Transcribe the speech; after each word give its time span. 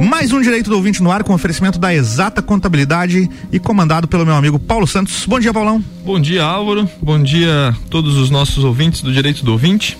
Mais 0.00 0.32
um 0.32 0.40
Direito 0.40 0.68
do 0.68 0.76
Ouvinte 0.76 1.02
no 1.02 1.10
ar 1.10 1.22
com 1.22 1.32
oferecimento 1.32 1.78
da 1.78 1.94
Exata 1.94 2.42
Contabilidade 2.42 3.28
e 3.50 3.58
comandado 3.58 4.06
pelo 4.06 4.26
meu 4.26 4.34
amigo 4.34 4.58
Paulo 4.58 4.86
Santos. 4.86 5.24
Bom 5.26 5.38
dia, 5.38 5.52
Paulão. 5.52 5.82
Bom 6.04 6.20
dia, 6.20 6.44
Álvaro. 6.44 6.88
Bom 7.00 7.22
dia 7.22 7.68
a 7.68 7.72
todos 7.88 8.16
os 8.16 8.30
nossos 8.30 8.64
ouvintes 8.64 9.00
do 9.00 9.12
Direito 9.12 9.44
do 9.44 9.52
Ouvinte. 9.52 9.96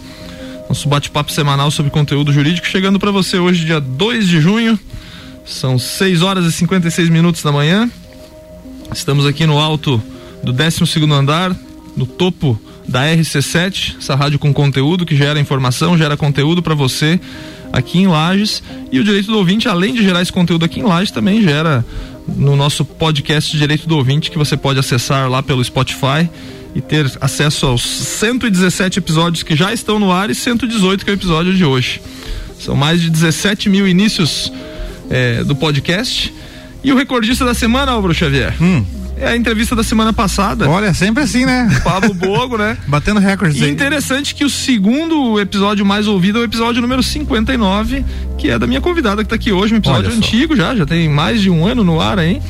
Nosso 0.69 0.89
bate-papo 0.89 1.33
semanal 1.33 1.71
sobre 1.71 1.91
conteúdo 1.91 2.33
jurídico 2.33 2.67
chegando 2.67 2.99
para 2.99 3.11
você 3.11 3.39
hoje, 3.39 3.65
dia 3.65 3.81
2 3.81 4.29
de 4.29 4.41
junho. 4.41 4.79
São 5.45 5.79
6 5.79 6.23
horas 6.23 6.45
e 6.45 6.53
56 6.53 7.09
minutos 7.09 7.43
da 7.43 7.51
manhã. 7.51 7.91
Estamos 8.93 9.27
aqui 9.27 9.47
no 9.47 9.59
alto 9.59 10.03
do 10.43 10.53
12 10.53 10.85
andar, 11.13 11.57
no 11.97 12.07
topo 12.07 12.61
da 12.87 13.05
RC7, 13.05 13.97
essa 13.99 14.15
rádio 14.15 14.39
com 14.39 14.53
conteúdo 14.53 15.07
que 15.07 15.15
gera 15.15 15.39
informação, 15.39 15.97
gera 15.97 16.17
conteúdo 16.17 16.63
para 16.63 16.75
você 16.75 17.21
aqui 17.73 17.99
em 17.99 18.07
Lages. 18.07 18.63
E 18.91 18.99
o 18.99 19.05
Direito 19.05 19.27
do 19.27 19.39
Ouvinte, 19.39 19.69
além 19.69 19.95
de 19.95 20.03
gerar 20.03 20.23
esse 20.23 20.33
conteúdo 20.33 20.65
aqui 20.65 20.81
em 20.81 20.83
Lages, 20.83 21.11
também 21.11 21.43
gera 21.43 21.85
no 22.29 22.57
nosso 22.57 22.85
podcast 22.85 23.57
Direito 23.57 23.89
do 23.89 23.97
Ouvinte, 23.97 24.31
que 24.31 24.39
você 24.39 24.57
pode 24.57 24.79
acessar 24.79 25.29
lá 25.29 25.43
pelo 25.43 25.65
Spotify 25.65 26.29
e 26.75 26.81
ter 26.81 27.11
acesso 27.21 27.67
aos 27.67 27.83
117 27.83 28.99
episódios 28.99 29.43
que 29.43 29.57
já 29.57 29.73
estão 29.73 29.99
no 29.99 30.13
ar 30.13 30.31
e 30.31 30.35
118 30.35 31.05
que 31.05 31.11
é 31.11 31.15
o 31.15 31.17
episódio 31.17 31.55
de 31.55 31.65
hoje. 31.65 32.01
São 32.61 32.77
mais 32.77 33.01
de 33.01 33.11
17 33.11 33.69
mil 33.69 33.89
inícios 33.89 34.53
é, 35.09 35.43
do 35.43 35.57
podcast. 35.57 36.33
E 36.85 36.93
o 36.93 36.97
recordista 36.97 37.45
da 37.45 37.55
semana, 37.55 37.93
Álvaro 37.93 38.15
Xavier? 38.15 38.55
Hum 38.61 39.00
é 39.21 39.29
a 39.29 39.37
entrevista 39.37 39.77
da 39.77 39.85
semana 39.85 40.13
passada. 40.13 40.69
Olha, 40.69 40.95
sempre 40.95 41.23
assim, 41.23 41.45
né? 41.45 41.69
Pablo 41.85 42.13
Bogo, 42.15 42.57
né? 42.57 42.77
Batendo 42.87 43.21
recordes. 43.21 43.61
E 43.61 43.69
interessante 43.69 44.35
que 44.35 44.45
o 44.45 44.51
segundo 44.51 45.39
episódio 45.39 45.85
mais 45.85 46.07
ouvido 46.07 46.39
é 46.39 46.43
o 46.43 46.45
episódio 46.45 46.81
número 46.81 47.03
59, 47.03 48.05
que 48.39 48.51
é 48.51 48.59
da 48.59 48.67
minha 48.67 48.81
convidada 48.81 49.23
que 49.23 49.27
está 49.27 49.37
aqui 49.37 49.53
hoje, 49.53 49.75
um 49.75 49.77
episódio 49.77 50.11
antigo 50.11 50.57
já, 50.57 50.75
já 50.75 50.87
tem 50.87 51.09
mais 51.09 51.41
de 51.41 51.51
um 51.51 51.67
ano 51.67 51.85
no 51.85 52.01
ar 52.01 52.19
aí. 52.19 52.41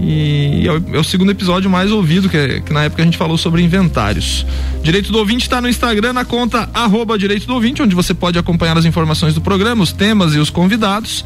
E 0.00 0.66
é 0.66 0.72
o, 0.72 0.96
é 0.96 0.98
o, 0.98 1.04
segundo 1.04 1.30
episódio 1.30 1.70
mais 1.70 1.92
ouvido, 1.92 2.28
que, 2.28 2.36
é, 2.36 2.60
que, 2.60 2.72
na 2.72 2.84
época 2.84 3.02
a 3.02 3.04
gente 3.04 3.16
falou 3.16 3.38
sobre 3.38 3.62
inventários. 3.62 4.44
Direito 4.82 5.12
do 5.12 5.18
Ouvinte 5.18 5.44
está 5.44 5.60
no 5.60 5.68
Instagram, 5.68 6.12
na 6.12 6.24
conta 6.24 6.68
arroba 6.74 7.16
Direito 7.16 7.46
do 7.46 7.54
Ouvinte, 7.54 7.80
onde 7.80 7.94
você 7.94 8.12
pode 8.12 8.38
acompanhar 8.38 8.76
as 8.76 8.84
informações 8.84 9.34
do 9.34 9.40
programa, 9.40 9.82
os 9.82 9.92
temas 9.92 10.34
e 10.34 10.38
os 10.38 10.50
convidados 10.50 11.24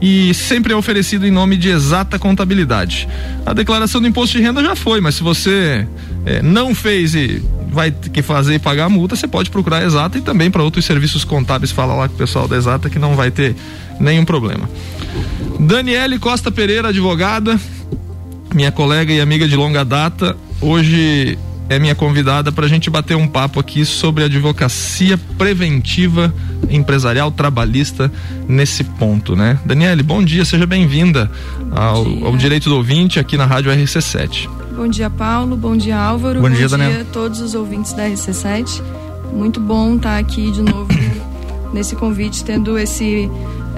e 0.00 0.32
sempre 0.32 0.72
é 0.72 0.76
oferecido 0.76 1.26
em 1.26 1.30
nome 1.30 1.56
de 1.56 1.68
exata 1.68 2.18
contabilidade. 2.18 3.08
A 3.44 3.52
declaração 3.52 4.00
do 4.00 4.06
imposto 4.06 4.36
de 4.36 4.42
renda 4.42 4.62
já 4.62 4.74
foi, 4.74 5.00
mas 5.00 5.16
se 5.16 5.22
você 5.22 5.86
é, 6.24 6.42
não 6.42 6.74
fez 6.74 7.14
e 7.14 7.42
vai 7.70 7.90
ter 7.90 8.08
que 8.10 8.22
fazer 8.22 8.54
e 8.54 8.58
pagar 8.58 8.86
a 8.86 8.88
multa, 8.88 9.14
você 9.14 9.28
pode 9.28 9.50
procurar 9.50 9.78
a 9.78 9.84
exata 9.84 10.18
e 10.18 10.20
também 10.20 10.50
para 10.50 10.62
outros 10.62 10.84
serviços 10.84 11.24
contábeis, 11.24 11.70
fala 11.70 11.94
lá 11.94 12.08
com 12.08 12.14
o 12.14 12.18
pessoal 12.18 12.48
da 12.48 12.56
exata 12.56 12.88
que 12.88 12.98
não 12.98 13.14
vai 13.14 13.30
ter 13.30 13.54
nenhum 13.98 14.24
problema. 14.24 14.68
Daniele 15.58 16.18
Costa 16.18 16.50
Pereira, 16.50 16.88
advogada, 16.88 17.60
minha 18.54 18.72
colega 18.72 19.12
e 19.12 19.20
amiga 19.20 19.46
de 19.46 19.54
longa 19.54 19.84
data, 19.84 20.36
hoje 20.60 21.38
é 21.70 21.78
minha 21.78 21.94
convidada 21.94 22.50
para 22.50 22.66
a 22.66 22.68
gente 22.68 22.90
bater 22.90 23.16
um 23.16 23.28
papo 23.28 23.60
aqui 23.60 23.84
sobre 23.84 24.24
advocacia 24.24 25.16
preventiva 25.38 26.34
empresarial 26.68 27.30
trabalhista 27.30 28.10
nesse 28.48 28.82
ponto, 28.82 29.36
né? 29.36 29.56
Daniele, 29.64 30.02
bom 30.02 30.22
dia, 30.22 30.44
seja 30.44 30.66
bem-vinda 30.66 31.30
ao, 31.70 32.26
ao, 32.26 32.36
Direito 32.36 32.68
do 32.68 32.74
Ouvinte 32.74 33.20
aqui 33.20 33.36
na 33.36 33.46
Rádio 33.46 33.70
RC7. 33.70 34.48
Bom 34.74 34.88
dia, 34.88 35.08
Paulo, 35.08 35.56
bom 35.56 35.76
dia, 35.76 35.96
Álvaro, 35.96 36.40
bom, 36.40 36.48
bom 36.48 36.54
dia, 36.56 36.66
dia 36.66 37.02
a 37.02 37.04
todos 37.04 37.40
os 37.40 37.54
ouvintes 37.54 37.92
da 37.92 38.08
RC7. 38.08 38.82
Muito 39.32 39.60
bom 39.60 39.94
estar 39.94 40.18
aqui 40.18 40.50
de 40.50 40.62
novo 40.62 40.88
nesse 41.72 41.94
convite, 41.94 42.44
tendo 42.44 42.76
esse 42.76 43.30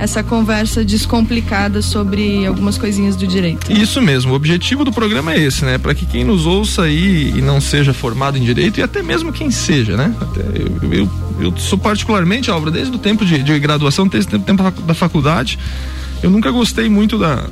essa 0.03 0.21
conversa 0.21 0.85
descomplicada 0.85 1.81
sobre 1.81 2.45
algumas 2.45 2.77
coisinhas 2.77 3.15
do 3.15 3.25
direito. 3.25 3.71
Isso 3.71 4.03
mesmo, 4.03 4.33
o 4.33 4.35
objetivo 4.35 4.85
do 4.85 4.93
programa 4.93 5.33
é 5.33 5.39
esse, 5.39 5.65
né? 5.65 5.79
Para 5.79 5.95
que 5.95 6.05
quem 6.05 6.25
nos 6.25 6.45
ouça 6.45 6.83
aí 6.83 7.31
e 7.37 7.41
não 7.41 7.61
seja 7.61 7.95
formado 7.95 8.37
em 8.37 8.43
direito 8.43 8.81
e 8.81 8.83
até 8.83 9.01
mesmo 9.01 9.33
quem 9.33 9.53
seja, 9.53 9.97
né? 9.97 10.13
Eu, 10.57 10.93
eu, 10.93 11.11
eu 11.39 11.57
sou 11.57 11.79
particularmente, 11.79 12.51
Álvaro, 12.51 12.73
desde 12.73 12.93
o 12.93 12.99
tempo 12.99 13.25
de, 13.25 13.45
de 13.45 13.59
graduação, 13.61 14.09
desde 14.09 14.35
o 14.35 14.41
tempo 14.41 14.69
da 14.83 14.93
faculdade, 14.93 15.57
eu 16.21 16.31
nunca 16.31 16.51
gostei 16.51 16.89
muito 16.89 17.17
da, 17.17 17.47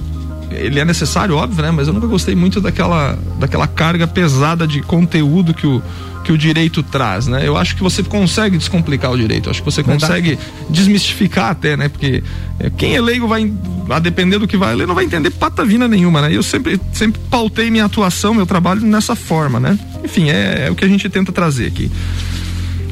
ele 0.50 0.80
é 0.80 0.84
necessário, 0.84 1.36
óbvio, 1.36 1.62
né? 1.62 1.70
Mas 1.70 1.86
eu 1.86 1.94
nunca 1.94 2.06
gostei 2.06 2.34
muito 2.34 2.60
daquela, 2.60 3.18
daquela 3.38 3.66
carga 3.66 4.06
pesada 4.06 4.66
de 4.66 4.82
conteúdo 4.82 5.54
que 5.54 5.66
o, 5.66 5.82
que 6.24 6.32
o 6.32 6.38
direito 6.38 6.82
traz, 6.82 7.26
né? 7.26 7.46
Eu 7.46 7.56
acho 7.56 7.76
que 7.76 7.82
você 7.82 8.02
consegue 8.02 8.58
descomplicar 8.58 9.12
o 9.12 9.16
direito, 9.16 9.48
acho 9.48 9.60
que 9.60 9.64
você 9.64 9.82
consegue 9.82 10.38
desmistificar 10.68 11.50
até, 11.50 11.76
né? 11.76 11.88
Porque 11.88 12.22
é, 12.58 12.70
quem 12.70 12.96
é 12.96 13.00
leigo 13.00 13.26
vai, 13.26 13.50
a 13.88 13.98
depender 13.98 14.38
do 14.38 14.46
que 14.46 14.56
vai 14.56 14.74
ler, 14.74 14.86
não 14.86 14.94
vai 14.94 15.04
entender 15.04 15.30
patavina 15.30 15.86
nenhuma, 15.86 16.20
né? 16.22 16.34
Eu 16.34 16.42
sempre, 16.42 16.80
sempre 16.92 17.20
pautei 17.30 17.70
minha 17.70 17.84
atuação, 17.84 18.34
meu 18.34 18.46
trabalho 18.46 18.80
nessa 18.80 19.14
forma, 19.14 19.60
né? 19.60 19.78
Enfim, 20.04 20.30
é, 20.30 20.66
é 20.66 20.70
o 20.70 20.74
que 20.74 20.84
a 20.84 20.88
gente 20.88 21.08
tenta 21.08 21.32
trazer 21.32 21.66
aqui. 21.66 21.90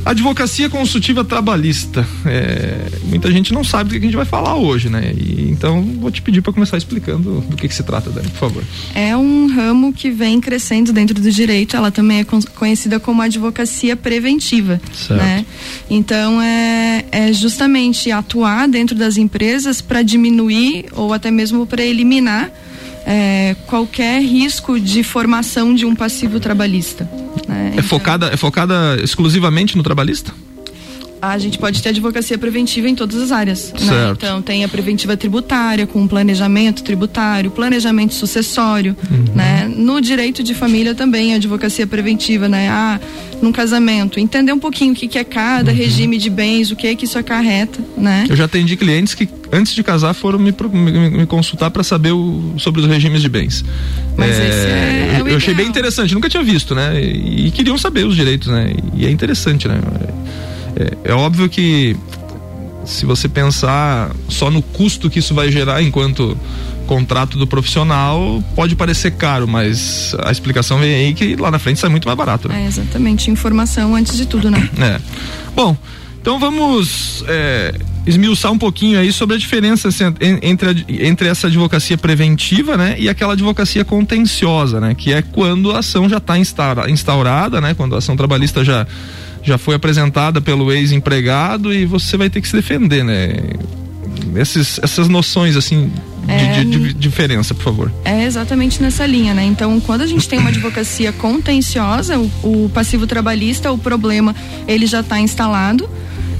Advocacia 0.09 0.71
consultiva 0.71 1.23
trabalhista. 1.23 2.09
É, 2.25 2.89
muita 3.05 3.31
gente 3.31 3.53
não 3.53 3.63
sabe 3.63 3.91
do 3.91 3.93
que 3.93 3.99
a 3.99 4.01
gente 4.01 4.17
vai 4.17 4.25
falar 4.25 4.57
hoje, 4.57 4.89
né? 4.89 5.13
E, 5.15 5.51
então 5.51 5.83
vou 6.01 6.11
te 6.11 6.23
pedir 6.23 6.41
para 6.41 6.51
começar 6.51 6.79
explicando 6.79 7.43
do 7.43 7.55
que, 7.55 7.69
que, 7.69 7.75
se 7.75 7.83
trata, 7.83 8.09
Dani, 8.09 8.27
por 8.31 8.39
favor. 8.39 8.65
É 8.95 9.15
um 9.15 9.49
ramo 9.55 9.93
que 9.93 10.11
vem 10.11 10.41
crescendo 10.41 10.95
dentro 10.95 11.21
do 11.21 11.31
direito. 11.31 11.77
Ela 11.77 11.91
também 11.91 12.21
é 12.21 12.25
conhecida 12.25 12.99
como 12.99 13.21
advocacia 13.21 13.97
preventiva, 13.97 14.81
certo. 14.95 15.21
né? 15.21 15.45
Então 15.91 16.41
é, 16.41 17.05
é 17.13 17.31
justamente 17.35 18.11
atuar 18.11 18.67
dentro 18.67 18.97
das 18.97 19.19
empresas 19.19 19.83
para 19.83 20.01
diminuir 20.01 20.87
ou 20.93 21.13
até 21.13 21.31
mesmo 21.31 21.67
para 21.67 21.83
eliminar 21.83 22.51
é, 23.11 23.57
qualquer 23.67 24.21
risco 24.21 24.79
de 24.79 25.03
formação 25.03 25.75
de 25.75 25.87
um 25.87 25.97
passivo 25.97 26.39
trabalhista. 26.39 27.09
Né? 27.49 27.69
É, 27.69 27.73
então, 27.73 27.85
focada, 27.85 28.27
é 28.27 28.37
focada 28.37 28.99
exclusivamente 29.03 29.79
no 29.79 29.83
trabalhista? 29.83 30.35
A 31.21 31.39
gente 31.39 31.59
pode 31.59 31.83
ter 31.83 31.91
advocacia 31.91 32.39
preventiva 32.39 32.89
em 32.89 32.95
todas 32.95 33.21
as 33.21 33.33
áreas. 33.33 33.73
Né? 33.73 34.13
Então 34.13 34.41
tem 34.43 34.65
a 34.65 34.69
preventiva 34.69 35.17
tributária, 35.17 35.87
com 35.87 36.07
planejamento 36.07 36.83
tributário, 36.83 37.51
planejamento 37.51 38.15
sucessório, 38.15 38.97
uhum. 39.11 39.35
né? 39.35 39.71
No 39.75 40.01
direito 40.01 40.43
de 40.43 40.55
família 40.55 40.95
também 40.95 41.33
a 41.33 41.37
advocacia 41.37 41.87
preventiva, 41.87 42.49
né? 42.49 42.69
Ah, 42.69 43.01
num 43.41 43.53
casamento, 43.53 44.19
entender 44.19 44.53
um 44.53 44.59
pouquinho 44.59 44.93
o 44.93 44.97
que, 44.97 45.07
que 45.07 45.19
é 45.19 45.25
cada 45.25 45.71
uhum. 45.71 45.77
regime 45.77 46.19
de 46.19 46.29
bens, 46.29 46.71
o 46.71 46.77
que 46.77 46.87
é 46.87 46.95
que 46.95 47.05
isso 47.05 47.19
acarreta, 47.19 47.79
né? 47.97 48.27
Eu 48.29 48.37
já 48.37 48.45
atendi 48.45 48.77
clientes 48.77 49.15
que 49.15 49.29
antes 49.53 49.75
de 49.75 49.83
casar 49.83 50.15
foram 50.15 50.39
me, 50.39 50.55
me, 50.73 51.11
me 51.11 51.27
consultar 51.27 51.71
para 51.71 51.83
saber 51.83 52.13
o, 52.13 52.55
sobre 52.59 52.81
os 52.81 52.87
regimes 52.87 53.23
de 53.23 53.29
bens. 53.29 53.65
Mas 54.17 54.31
é, 54.31 54.49
esse 54.49 54.67
é, 54.67 55.15
é 55.17 55.21
eu, 55.21 55.29
eu 55.29 55.37
achei 55.37 55.55
bem 55.55 55.67
interessante, 55.67 56.15
nunca 56.15 56.29
tinha 56.29 56.43
visto, 56.43 56.75
né? 56.75 57.01
E, 57.01 57.47
e 57.47 57.51
queriam 57.51 57.79
saber 57.79 58.05
os 58.07 58.17
direitos, 58.17 58.49
né? 58.49 58.73
E 58.95 59.07
é 59.07 59.11
interessante, 59.11 59.69
né? 59.69 59.81
É, 60.77 61.11
é 61.11 61.15
óbvio 61.15 61.49
que 61.49 61.97
se 62.85 63.05
você 63.05 63.29
pensar 63.29 64.11
só 64.29 64.51
no 64.51 64.63
custo 64.63 65.11
que 65.11 65.19
isso 65.19 65.35
vai 65.35 65.53
gerar 65.53 65.83
enquanto 65.83 66.37
contrato 66.87 67.37
do 67.37 67.47
profissional 67.47 68.43
pode 68.57 68.75
parecer 68.75 69.11
caro, 69.13 69.47
mas 69.47 70.17
a 70.25 70.33
explicação 70.33 70.79
vem 70.79 70.95
aí 70.95 71.15
que 71.15 71.37
lá 71.37 71.51
na 71.51 71.59
frente 71.59 71.79
sai 71.79 71.91
muito 71.91 72.07
mais 72.07 72.17
barato. 72.17 72.49
Né? 72.49 72.65
É, 72.65 72.67
exatamente, 72.67 73.31
informação 73.31 73.95
antes 73.95 74.17
de 74.17 74.25
tudo, 74.25 74.51
né? 74.51 74.69
É. 74.81 74.99
Bom, 75.55 75.77
então 76.21 76.39
vamos 76.39 77.23
é, 77.29 77.75
esmiuçar 78.07 78.51
um 78.51 78.59
pouquinho 78.59 78.99
aí 78.99 79.13
sobre 79.13 79.37
a 79.37 79.39
diferença 79.39 79.89
entre, 80.21 80.85
entre 80.89 81.29
essa 81.29 81.47
advocacia 81.47 81.99
preventiva, 81.99 82.77
né, 82.77 82.97
e 82.99 83.09
aquela 83.09 83.35
advocacia 83.35 83.85
contenciosa, 83.85 84.81
né, 84.81 84.95
que 84.95 85.13
é 85.13 85.21
quando 85.21 85.73
a 85.73 85.81
ação 85.81 86.09
já 86.09 86.17
está 86.17 86.37
instaurada, 86.39 87.61
né, 87.61 87.75
quando 87.75 87.95
a 87.95 87.99
ação 87.99 88.17
trabalhista 88.17 88.65
já 88.65 88.87
já 89.49 89.59
foi 89.59 89.75
apresentada 89.75 90.41
pelo 90.41 90.73
ex-empregado 90.73 91.73
e 91.73 91.85
você 91.85 92.17
vai 92.17 92.31
ter 92.31 92.41
que 92.41 92.49
se 92.49 92.57
defender, 92.57 93.03
né? 93.03 93.33
Esses, 94.37 94.79
essas 94.83 95.09
noções 95.09 95.57
assim 95.57 95.91
de, 96.27 96.33
é, 96.33 96.65
de, 96.65 96.65
de, 96.65 96.95
diferença, 96.95 97.55
por 97.55 97.65
favor. 97.65 97.93
É 98.05 98.25
exatamente 98.25 98.83
nessa 98.83 99.07
linha, 99.07 99.33
né? 99.33 99.45
Então, 99.45 99.81
quando 99.81 100.03
a 100.03 100.07
gente 100.07 100.29
tem 100.29 100.39
uma 100.39 100.51
advocacia 100.51 101.11
contenciosa, 101.13 102.19
o, 102.19 102.65
o 102.67 102.71
passivo 102.73 103.07
trabalhista, 103.07 103.73
o 103.73 103.79
problema 103.79 104.37
ele 104.67 104.87
já 104.87 105.01
está 105.01 105.19
instalado 105.19 105.89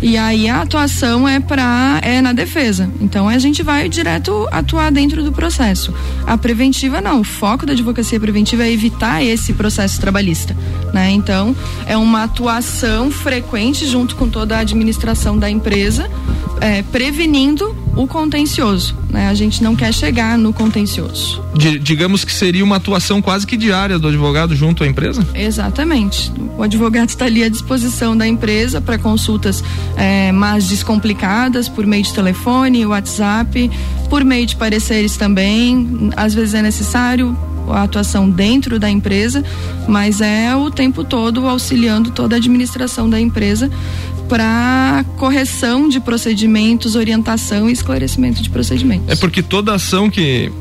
e 0.01 0.17
aí 0.17 0.49
a 0.49 0.63
atuação 0.63 1.27
é 1.29 1.41
para 1.41 2.01
é 2.03 2.21
na 2.21 2.33
defesa. 2.33 2.91
Então 3.01 3.29
a 3.29 3.39
gente 3.39 3.63
vai 3.63 3.89
direto 3.89 4.47
atuar 4.51 4.93
dentro 4.93 5.23
do 5.25 5.33
processo. 5.33 5.93
A 6.27 6.39
preventiva 6.39 7.01
não. 7.01 7.21
O 7.21 7.25
foco 7.25 7.67
da 7.67 7.73
advocacia 7.73 8.19
preventiva 8.21 8.65
é 8.65 8.73
evitar 8.73 9.23
esse 9.23 9.53
processo 9.53 10.01
trabalhista, 10.01 10.57
né? 10.93 11.11
Então 11.11 11.55
é 11.87 11.97
uma 11.97 12.25
atuação 12.25 13.11
frequente 13.11 13.87
junto 13.87 14.15
com 14.17 14.29
toda 14.29 14.57
a 14.57 14.61
administração 14.61 15.39
da 15.39 15.51
empresa, 15.51 16.09
é, 16.61 16.83
prevenindo 16.83 17.77
o 17.99 18.07
contencioso, 18.07 18.95
né? 19.11 19.29
A 19.29 19.35
gente 19.35 19.61
não 19.61 19.75
quer 19.75 19.93
chegar 19.93 20.39
no 20.39 20.53
contencioso. 20.53 21.43
D 21.57 21.81
digamos 21.81 22.25
que 22.25 22.33
seria 22.33 22.63
uma 22.63 22.77
atuação 22.77 23.21
quase 23.21 23.45
que 23.45 23.57
diária 23.57 23.99
do 23.99 24.07
advogado 24.07 24.55
junto 24.55 24.85
à 24.85 24.87
empresa? 24.87 25.27
Exatamente. 25.35 26.33
O 26.57 26.63
advogado 26.63 27.09
está 27.09 27.25
ali 27.25 27.43
à 27.43 27.49
disposição 27.49 28.17
da 28.17 28.27
empresa 28.27 28.81
para 28.81 28.99
consultas 28.99 29.65
é, 29.97 30.31
mais 30.31 30.69
descomplicadas 30.69 31.69
por 31.69 31.85
meio 31.87 32.05
de 32.05 32.15
telefone, 32.15 32.87
WhatsApp, 32.87 33.69
por 34.09 34.25
meio 34.25 34.47
de 34.47 34.55
pareceres 34.55 35.17
também. 35.17 36.11
Às 36.17 36.35
vezes 36.35 36.55
é 36.55 36.63
necessário 36.63 37.37
a 37.69 37.83
atuação 37.83 38.31
dentro 38.31 38.79
da 38.79 38.89
empresa, 38.89 39.45
mas 39.87 40.21
é 40.21 40.55
o 40.55 40.71
tempo 40.71 41.05
todo 41.05 41.47
auxiliando 41.47 42.11
toda 42.11 42.37
a 42.37 42.39
administração 42.39 43.11
da 43.11 43.21
empresa 43.21 43.71
para 44.29 45.05
correção 45.17 45.89
de 45.89 46.01
procedimentos, 46.01 46.95
orientação 46.95 47.69
e 47.69 47.73
esclarecimento 47.73 48.43
de 48.43 48.51
procedimentos. 48.51 49.09
É 49.09 49.17
porque 49.17 49.43
toda 49.43 49.75
ação 49.75 50.11
que 50.11 50.53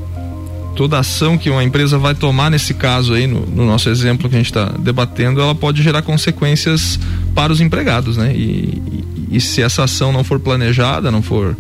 toda 0.76 1.00
ação 1.00 1.40
que 1.40 1.50
uma 1.50 1.64
empresa 1.64 1.98
vai 1.98 2.14
tomar 2.14 2.52
nesse 2.52 2.74
caso 2.74 3.14
aí, 3.14 3.26
no, 3.26 3.46
no 3.48 3.66
nosso 3.66 3.90
exemplo 3.90 4.30
que 4.30 4.36
a 4.36 4.38
gente 4.38 4.52
está 4.52 4.66
debatendo, 4.78 5.42
ela 5.42 5.56
pode 5.56 5.82
gerar 5.82 6.04
consequências 6.04 7.00
para 7.34 7.52
os 7.52 7.60
empregados, 7.60 8.16
né? 8.16 8.32
E, 8.36 8.80
e, 9.32 9.38
e 9.38 9.42
se 9.42 9.62
essa 9.62 9.84
ação 9.84 10.14
não 10.14 10.24
for 10.24 10.40
planejada, 10.40 11.10
não 11.10 11.24
for 11.24 11.58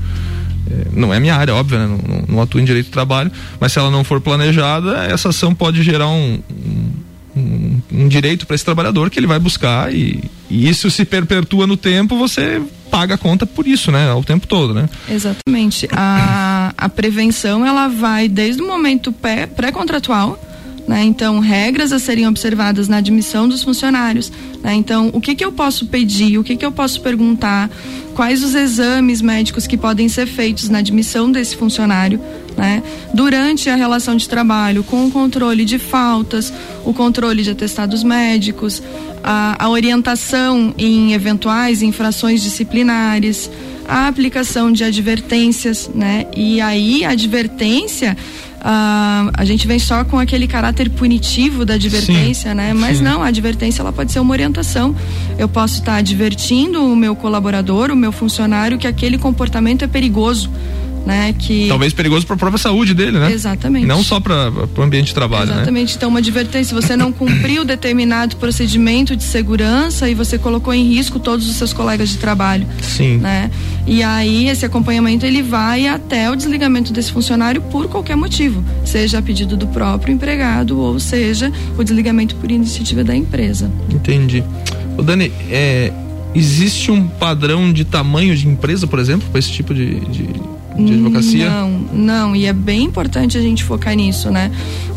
é, 0.69 0.88
não 0.94 1.13
é 1.13 1.19
minha 1.19 1.36
área, 1.36 1.56
óbvio, 1.56 1.80
né? 1.80 1.88
não, 1.88 2.24
não, 2.27 2.42
atuo 2.42 2.62
em 2.62 2.65
direito 2.65 2.88
do 2.88 2.92
trabalho, 2.92 3.31
mas 3.59 3.71
se 3.71 3.80
ela 3.80 3.89
não 3.89 4.04
for 4.04 4.21
planejada, 4.21 5.06
essa 5.06 5.30
ação 5.30 5.54
pode 5.56 5.81
gerar 5.81 6.09
um, 6.09 6.39
um, 7.36 7.81
um 7.92 8.07
direito 8.07 8.45
para 8.45 8.56
esse 8.56 8.65
trabalhador 8.65 9.09
que 9.09 9.19
ele 9.19 9.27
vai 9.27 9.39
buscar 9.39 9.94
e, 9.94 10.24
e, 10.50 10.68
isso 10.68 10.90
se 10.90 11.06
perpetua 11.06 11.68
no 11.68 11.78
tempo, 11.78 12.18
você 12.18 12.62
paga 12.90 13.16
a 13.16 13.18
conta 13.18 13.46
por 13.46 13.68
isso, 13.68 13.92
né? 13.92 14.12
O 14.14 14.24
tempo 14.24 14.48
todo, 14.48 14.74
né? 14.74 14.90
Exatamente. 15.10 15.88
A, 15.92 16.74
a 16.78 16.90
prevenção, 16.90 17.66
ela 17.66 17.88
vai 17.88 18.28
desde 18.28 18.62
o 18.62 18.68
momento 18.68 19.14
pré-contratual, 19.56 20.42
né? 20.88 21.04
Então, 21.04 21.39
regras 21.39 21.92
a 21.92 22.00
serem 22.00 22.28
observadas 22.28 22.88
na 22.88 22.98
admissão 22.98 23.48
dos 23.48 23.62
funcionários. 23.62 24.31
Né? 24.63 24.74
Então, 24.75 25.10
o 25.13 25.19
que, 25.19 25.36
que 25.36 25.44
eu 25.44 25.51
posso 25.51 25.86
pedir, 25.88 26.38
o 26.38 26.44
que, 26.44 26.56
que 26.56 26.66
eu 26.66 26.72
posso 26.72 27.01
perguntar, 27.01 27.69
quais 28.16 28.44
os 28.44 28.56
exames 28.56 29.22
médicos 29.22 29.68
que 29.68 29.78
podem 29.78 30.07
ser 30.07 30.25
feitos 30.25 30.69
na 30.69 30.78
admissão 30.80 31.31
desse 31.31 31.56
funcionário, 31.56 32.19
né? 32.57 32.81
Durante 33.13 33.69
a 33.69 33.75
relação 33.75 34.16
de 34.16 34.28
trabalho, 34.28 34.84
com 34.84 35.06
o 35.06 35.12
controle 35.12 35.63
de 35.63 35.78
faltas, 35.78 36.51
o 36.84 36.92
controle 36.92 37.44
de 37.44 37.51
atestados 37.51 38.04
médicos, 38.04 38.81
a, 39.24 39.63
a 39.63 39.69
orientação 39.69 40.74
em 40.78 41.13
eventuais 41.13 41.83
infrações 41.83 42.42
disciplinares, 42.42 43.51
a 43.88 44.07
aplicação 44.07 44.72
de 44.72 44.84
advertências, 44.84 45.89
né? 45.94 46.25
E 46.36 46.60
aí 46.62 47.06
a 47.06 47.12
advertência 47.12 48.18
Uh, 48.57 49.30
a 49.34 49.45
gente 49.45 49.68
vem 49.68 49.78
só 49.78 50.04
com 50.04 50.18
aquele 50.18 50.48
caráter 50.48 50.89
punitivo 50.89 51.63
da 51.63 51.75
advertência, 51.75 52.50
sim, 52.51 52.57
né? 52.57 52.74
Mas 52.74 52.98
sim. 52.98 53.04
não, 53.04 53.22
a 53.22 53.28
advertência 53.28 53.81
ela 53.81 53.94
pode 53.94 54.12
ser 54.12 54.19
uma 54.19 54.34
orientação. 54.34 54.95
Eu 55.38 55.48
posso 55.48 55.75
estar 55.75 55.94
tá 55.94 55.98
advertindo 56.00 56.84
o 56.84 56.95
meu 56.95 57.16
colaborador, 57.16 57.92
o 57.92 57.95
meu 57.95 58.12
funcionário, 58.12 58.78
que 58.78 58.88
aquele 58.88 59.18
comportamento 59.18 59.84
é 59.84 59.88
perigoso 59.88 60.50
né? 61.07 61.33
Que 61.38 61.68
talvez 61.69 61.94
perigoso 61.94 62.25
para 62.25 62.36
a 62.36 62.38
própria 62.38 62.57
saúde 62.57 62.94
dele, 62.94 63.18
né? 63.18 63.31
Exatamente. 63.31 63.86
Não 63.86 64.04
só 64.04 64.19
para 64.19 64.51
o 64.77 64.81
ambiente 64.81 65.07
de 65.07 65.13
trabalho, 65.13 65.48
né? 65.48 65.56
Exatamente. 65.56 65.92
Né? 65.92 65.95
Então 65.95 66.09
uma 66.09 66.19
advertência, 66.19 66.75
você 66.75 66.98
não 66.98 67.12
cumpriu 67.13 67.63
determinado 67.63 68.36
procedimento 68.36 69.15
de 69.15 69.24
segurança 69.24 70.09
e 70.09 70.13
você 70.13 70.38
colocou 70.38 70.74
em 70.74 70.83
risco 70.83 71.19
todos 71.19 71.50
os 71.50 71.56
seus 71.56 71.71
colegas 71.71 72.09
de 72.09 72.18
trabalho, 72.18 72.68
sim, 72.81 73.18
né? 73.18 73.50
E 73.86 74.04
aí 74.04 74.50
esse 74.50 74.65
acompanhamento 74.65 75.25
ele 75.25 75.42
vai 75.42 75.88
até 75.88 76.30
o 76.30 76.36
desligamento 76.36 76.92
desse 76.92 77.12
funcionário 77.12 77.62
por 77.62 77.88
qualquer 77.88 78.18
motivo, 78.18 78.63
seja 78.83 79.19
a 79.19 79.21
pedido 79.21 79.56
do 79.56 79.68
próprio 79.68 80.13
empregado 80.13 80.77
ou 80.77 81.00
seja 81.00 81.51
o 81.77 81.83
desligamento 81.83 82.36
por 82.36 82.51
iniciativa 82.51 83.04
da 83.04 83.15
empresa. 83.15 83.71
Entendi. 83.89 84.44
O 84.98 85.04
Dani, 85.04 85.31
é, 85.50 85.94
existe 86.36 86.92
um 86.92 87.07
padrão 87.07 87.71
de 87.71 87.86
tamanho 87.86 88.36
de 88.36 88.48
empresa, 88.48 88.86
por 88.88 89.00
exemplo, 89.00 89.27
para 89.30 89.39
esse 89.39 89.51
tipo 89.51 89.74
de, 89.74 90.00
de 90.01 90.27
de 90.78 90.94
advocacia? 90.94 91.50
Não, 91.50 91.70
não, 91.94 92.36
e 92.36 92.46
é 92.46 92.54
bem 92.54 92.84
importante 92.84 93.38
a 93.38 93.42
gente 93.42 93.64
focar 93.64 93.96
nisso, 93.96 94.30
né? 94.30 94.52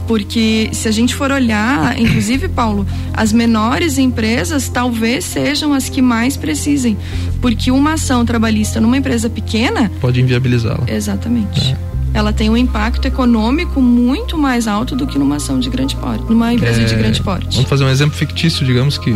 Porque 0.07 0.69
se 0.73 0.89
a 0.89 0.91
gente 0.91 1.15
for 1.15 1.31
olhar, 1.31 1.99
inclusive, 1.99 2.49
Paulo, 2.51 2.87
as 3.13 3.33
menores 3.33 3.97
empresas 3.97 4.69
talvez 4.69 5.25
sejam 5.25 5.73
as 5.73 5.89
que 5.89 6.03
mais 6.03 6.37
precisem. 6.37 6.97
Porque 7.41 7.71
uma 7.71 7.95
ação 7.95 8.25
trabalhista 8.25 8.81
numa 8.81 8.97
empresa 8.97 9.31
pequena. 9.31 9.91
Pode 10.01 10.21
inviabilizá-la. 10.21 10.85
Exatamente. 10.89 11.73
É 11.87 11.91
ela 12.13 12.33
tem 12.33 12.51
um 12.51 12.57
impacto 12.57 13.07
econômico 13.07 13.81
muito 13.81 14.37
mais 14.37 14.67
alto 14.67 14.97
do 14.97 15.07
que 15.07 15.19
numa 15.19 15.37
ação 15.37 15.61
de 15.61 15.71
grande 15.71 15.95
porte, 15.97 16.25
numa 16.29 16.53
empresa 16.53 16.83
é, 16.83 16.85
de 16.85 16.95
grande 16.97 17.23
porte. 17.23 17.55
Vamos 17.55 17.71
fazer 17.71 17.85
um 17.85 17.89
exemplo 17.89 18.17
fictício, 18.17 18.67
digamos 18.67 18.99
que 18.99 19.15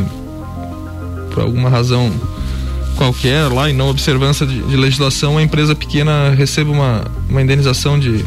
por 1.33 1.43
alguma 1.43 1.69
razão 1.69 2.13
qualquer 2.95 3.49
lá 3.49 3.69
e 3.69 3.73
não 3.73 3.89
observância 3.89 4.47
de, 4.47 4.63
de, 4.63 4.77
legislação, 4.77 5.39
a 5.39 5.43
empresa 5.43 5.75
pequena 5.75 6.31
receba 6.31 6.71
uma, 6.71 7.05
uma 7.29 7.43
indenização 7.43 7.99
de 7.99 8.25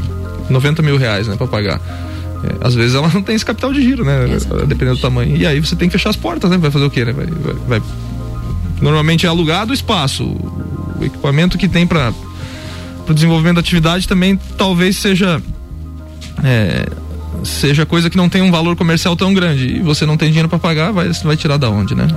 90 0.50 0.82
mil 0.82 0.98
reais, 0.98 1.28
né, 1.28 1.36
para 1.36 1.48
pagar. 1.48 1.82
É, 2.44 2.68
às 2.68 2.76
vezes 2.76 2.96
ela 2.96 3.10
não 3.14 3.22
tem 3.22 3.36
esse 3.36 3.46
capital 3.46 3.74
de 3.74 3.82
giro, 3.82 4.06
né? 4.06 4.30
Exatamente. 4.32 4.68
Dependendo 4.68 4.98
do 4.98 5.02
tamanho. 5.02 5.36
E 5.36 5.46
aí 5.46 5.60
você 5.60 5.76
tem 5.76 5.90
que 5.90 5.94
fechar 5.94 6.10
as 6.10 6.16
portas, 6.16 6.50
né? 6.50 6.58
Vai 6.58 6.72
fazer 6.72 6.86
o 6.86 6.90
quê, 6.90 7.04
né? 7.04 7.14
Vai, 7.14 7.26
vai, 7.26 7.80
vai... 7.80 7.82
Normalmente 8.82 9.26
é 9.26 9.30
alugado 9.30 9.72
o 9.72 9.74
espaço. 9.74 10.24
O 10.24 11.04
equipamento 11.04 11.58
que 11.58 11.68
tem 11.68 11.88
para 11.88 12.14
o 13.08 13.14
desenvolvimento 13.14 13.56
da 13.56 13.62
atividade 13.62 14.08
também 14.08 14.40
talvez 14.58 14.98
seja 14.98 15.42
é, 16.44 16.86
seja 17.44 17.86
coisa 17.86 18.10
que 18.10 18.18
não 18.18 18.30
tem 18.30 18.42
um 18.42 18.52
valor 18.52 18.76
comercial 18.76 19.16
tão 19.16 19.34
grande 19.34 19.78
e 19.78 19.80
você 19.80 20.06
não 20.06 20.18
tem 20.18 20.30
dinheiro 20.30 20.50
para 20.50 20.60
pagar, 20.60 20.92
vai, 20.92 21.10
vai 21.10 21.38
tirar 21.38 21.58
da 21.58 21.70
onde, 21.70 21.96
né? 21.96 22.08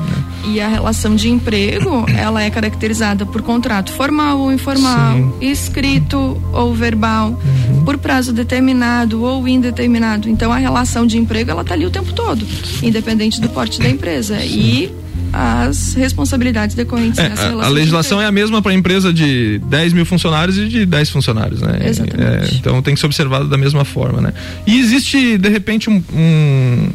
E 0.45 0.61
a 0.61 0.69
relação 0.69 1.15
de 1.15 1.29
emprego, 1.29 2.05
ela 2.17 2.43
é 2.43 2.51
caracterizada 2.51 3.25
por 3.27 3.43
contrato 3.43 3.93
formal 3.93 4.39
ou 4.39 4.53
informal, 4.53 5.17
Sim. 5.17 5.33
escrito 5.41 6.41
ou 6.53 6.75
verbal, 6.75 7.31
uhum. 7.31 7.85
por 7.85 7.99
prazo 7.99 8.33
determinado 8.33 9.23
ou 9.23 9.47
indeterminado. 9.47 10.29
Então 10.29 10.53
a 10.53 10.57
relação 10.57 11.07
de 11.07 11.19
emprego, 11.19 11.51
ela 11.51 11.65
tá 11.65 11.75
ali 11.75 11.87
o 11.87 11.91
tempo 11.91 12.13
todo, 12.13 12.47
independente 12.83 13.41
do 13.41 13.49
porte 13.49 13.81
da 13.81 13.89
empresa. 13.89 14.39
Sim. 14.41 14.47
E 14.47 15.01
as 15.33 15.95
responsabilidades 15.95 16.75
decorrentes 16.75 17.19
é, 17.19 17.29
dessa 17.29 17.49
relação. 17.49 17.71
A, 17.71 17.75
legislação 17.75 18.21
é 18.21 18.27
a 18.27 18.33
mesma 18.33 18.61
para 18.61 18.75
empresa 18.75 19.13
de 19.13 19.59
10 19.67 19.93
mil 19.93 20.07
funcionários 20.07 20.59
e 20.59 20.69
de 20.69 20.87
10 20.87 21.11
funcionários, 21.11 21.61
né? 21.61 21.79
Exatamente. 21.85 22.55
É, 22.55 22.57
então 22.57 22.83
tem 22.83 22.95
que 22.95 23.01
ser 23.01 23.07
observado 23.07 23.49
da 23.49 23.57
mesma 23.57 23.85
forma, 23.85 24.21
né? 24.21 24.33
E 24.67 24.79
existe, 24.79 25.39
de 25.39 25.49
repente, 25.49 25.89
um, 25.89 26.03
um 26.13 26.89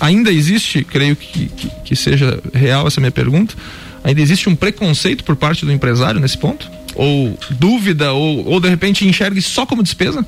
ainda 0.00 0.32
existe, 0.32 0.84
creio 0.84 1.16
que, 1.16 1.46
que, 1.48 1.70
que, 1.84 1.96
seja 1.96 2.38
real 2.52 2.86
essa 2.86 3.00
minha 3.00 3.10
pergunta, 3.10 3.54
ainda 4.02 4.20
existe 4.20 4.48
um 4.48 4.56
preconceito 4.56 5.24
por 5.24 5.36
parte 5.36 5.64
do 5.64 5.72
empresário 5.72 6.20
nesse 6.20 6.38
ponto? 6.38 6.70
Ou 6.94 7.36
dúvida, 7.50 8.12
ou, 8.12 8.46
ou 8.46 8.60
de 8.60 8.68
repente 8.68 9.06
enxergue 9.06 9.42
só 9.42 9.66
como 9.66 9.82
despesa? 9.82 10.24